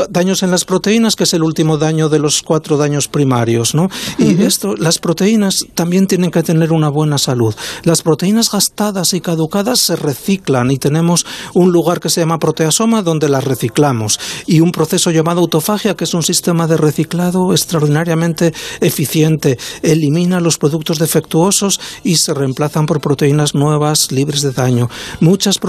daños 0.09 0.43
en 0.43 0.51
las 0.51 0.65
proteínas, 0.65 1.15
que 1.15 1.23
es 1.23 1.33
el 1.33 1.43
último 1.43 1.77
daño 1.77 2.09
de 2.09 2.19
los 2.19 2.41
cuatro 2.41 2.77
daños 2.77 3.07
primarios, 3.07 3.75
¿no? 3.75 3.89
Y 4.17 4.41
esto, 4.43 4.75
las 4.75 4.99
proteínas 4.99 5.65
también 5.73 6.07
tienen 6.07 6.31
que 6.31 6.43
tener 6.43 6.71
una 6.71 6.89
buena 6.89 7.17
salud. 7.17 7.55
Las 7.83 8.01
proteínas 8.01 8.51
gastadas 8.51 9.13
y 9.13 9.21
caducadas 9.21 9.79
se 9.79 9.95
reciclan 9.95 10.71
y 10.71 10.77
tenemos 10.77 11.25
un 11.53 11.71
lugar 11.71 11.99
que 11.99 12.09
se 12.09 12.21
llama 12.21 12.39
proteasoma 12.39 13.01
donde 13.01 13.29
las 13.29 13.43
reciclamos 13.43 14.19
y 14.45 14.61
un 14.61 14.71
proceso 14.71 15.11
llamado 15.11 15.41
autofagia 15.41 15.95
que 15.97 16.05
es 16.05 16.13
un 16.13 16.23
sistema 16.23 16.67
de 16.67 16.77
reciclado 16.77 17.51
extraordinariamente 17.51 18.53
eficiente. 18.79 19.57
Elimina 19.81 20.39
los 20.39 20.57
productos 20.57 20.99
defectuosos 20.99 21.79
y 22.03 22.15
se 22.15 22.33
reemplazan 22.33 22.85
por 22.85 23.01
proteínas 23.01 23.55
nuevas 23.55 24.11
libres 24.11 24.41
de 24.41 24.51
daño. 24.51 24.89
Muchas 25.19 25.59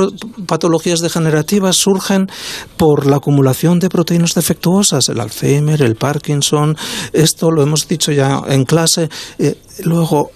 patologías 0.47 1.01
degenerativas 1.01 1.77
surgen 1.77 2.29
por 2.77 3.07
la 3.07 3.17
acumulación 3.17 3.81
de 3.81 3.89
proteínas 3.89 4.35
defectuosas, 4.35 5.09
el 5.09 5.21
Alzheimer, 5.21 5.83
el 5.83 5.97
Parkinson, 5.97 6.77
esto 7.13 7.51
lo 7.51 7.63
hemos 7.63 7.89
dicho 7.89 8.13
ya 8.13 8.43
en 8.49 8.65
clase. 8.65 9.09
Eh, 9.39 9.59
luego, 9.85 10.31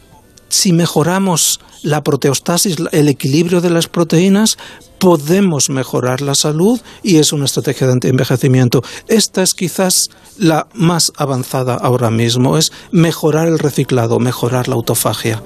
si 0.53 0.73
mejoramos 0.73 1.61
la 1.83 2.03
proteostasis, 2.03 2.77
el 2.93 3.09
equilibrio 3.09 3.61
de 3.61 3.71
las 3.71 3.89
proteínas, 3.89 4.59
podemos 4.99 5.71
mejorar 5.71 6.21
la 6.21 6.35
salud 6.35 6.81
y 7.03 7.17
es 7.17 7.33
una 7.33 7.47
estrategia 7.47 7.87
de 7.87 7.95
antienvejecimiento. 7.95 8.83
Esta 9.09 9.43
es 9.43 9.55
quizás 9.55 10.11
la 10.39 10.69
más 10.75 11.11
avanzada 11.17 11.75
ahora 11.75 12.11
mismo, 12.11 12.57
es 12.57 12.71
mejorar 12.93 13.49
el 13.49 13.59
reciclado, 13.59 14.21
mejorar 14.21 14.69
la 14.69 14.75
autofagia. 14.75 15.43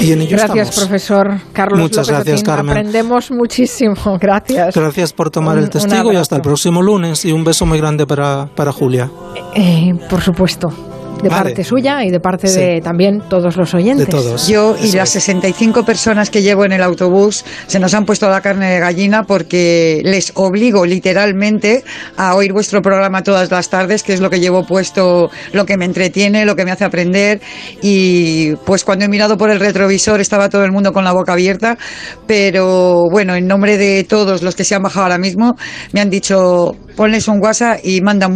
Y 0.00 0.12
en 0.12 0.22
ello 0.22 0.36
gracias, 0.36 0.76
profesor 0.76 1.40
Carlos. 1.52 1.80
Muchas 1.80 2.08
gracias, 2.08 2.42
Carmen. 2.42 2.70
Aprendemos 2.70 3.30
muchísimo. 3.30 3.94
Gracias. 4.20 4.74
Gracias 4.74 5.12
por 5.12 5.30
tomar 5.30 5.58
el 5.58 5.68
testigo 5.68 6.12
y 6.12 6.16
hasta 6.16 6.36
el 6.36 6.42
próximo 6.42 6.80
lunes. 6.80 7.24
Y 7.24 7.32
un 7.32 7.42
beso 7.42 7.66
muy 7.66 7.78
grande 7.78 8.06
para, 8.06 8.48
para 8.54 8.72
Julia. 8.72 9.10
Eh, 9.54 9.92
por 10.08 10.22
supuesto 10.22 10.87
de 11.22 11.30
parte 11.30 11.64
suya 11.64 12.04
y 12.04 12.10
de 12.10 12.20
parte 12.20 12.50
de 12.50 12.80
también 12.80 13.22
todos 13.28 13.56
los 13.56 13.74
oyentes. 13.74 14.06
De 14.06 14.10
todos. 14.10 14.48
Yo 14.48 14.76
y 14.80 14.92
las 14.92 15.10
65 15.10 15.84
personas 15.84 16.30
que 16.30 16.42
llevo 16.42 16.64
en 16.64 16.72
el 16.72 16.82
autobús 16.82 17.44
se 17.66 17.78
nos 17.78 17.94
han 17.94 18.04
puesto 18.04 18.28
la 18.28 18.40
carne 18.40 18.70
de 18.70 18.80
gallina 18.80 19.24
porque 19.24 20.00
les 20.04 20.32
obligo 20.34 20.86
literalmente 20.86 21.84
a 22.16 22.34
oír 22.34 22.52
vuestro 22.52 22.82
programa 22.82 23.22
todas 23.22 23.50
las 23.50 23.68
tardes, 23.68 24.02
que 24.02 24.12
es 24.12 24.20
lo 24.20 24.30
que 24.30 24.40
llevo 24.40 24.64
puesto, 24.64 25.30
lo 25.52 25.66
que 25.66 25.76
me 25.76 25.84
entretiene, 25.84 26.44
lo 26.44 26.56
que 26.56 26.64
me 26.64 26.70
hace 26.70 26.84
aprender. 26.84 27.40
Y 27.82 28.54
pues 28.64 28.84
cuando 28.84 29.04
he 29.04 29.08
mirado 29.08 29.36
por 29.36 29.50
el 29.50 29.60
retrovisor 29.60 30.20
estaba 30.20 30.48
todo 30.48 30.64
el 30.64 30.72
mundo 30.72 30.92
con 30.92 31.04
la 31.04 31.12
boca 31.12 31.32
abierta, 31.32 31.78
pero 32.26 33.08
bueno, 33.10 33.34
en 33.34 33.46
nombre 33.46 33.76
de 33.76 34.04
todos 34.04 34.42
los 34.42 34.54
que 34.54 34.64
se 34.64 34.74
han 34.74 34.82
bajado 34.82 35.04
ahora 35.04 35.18
mismo, 35.18 35.56
me 35.92 36.00
han 36.00 36.10
dicho 36.10 36.76
ponles 36.98 37.28
un 37.28 37.40
WhatsApp 37.40 37.78
y 37.84 38.00
mandan 38.00 38.26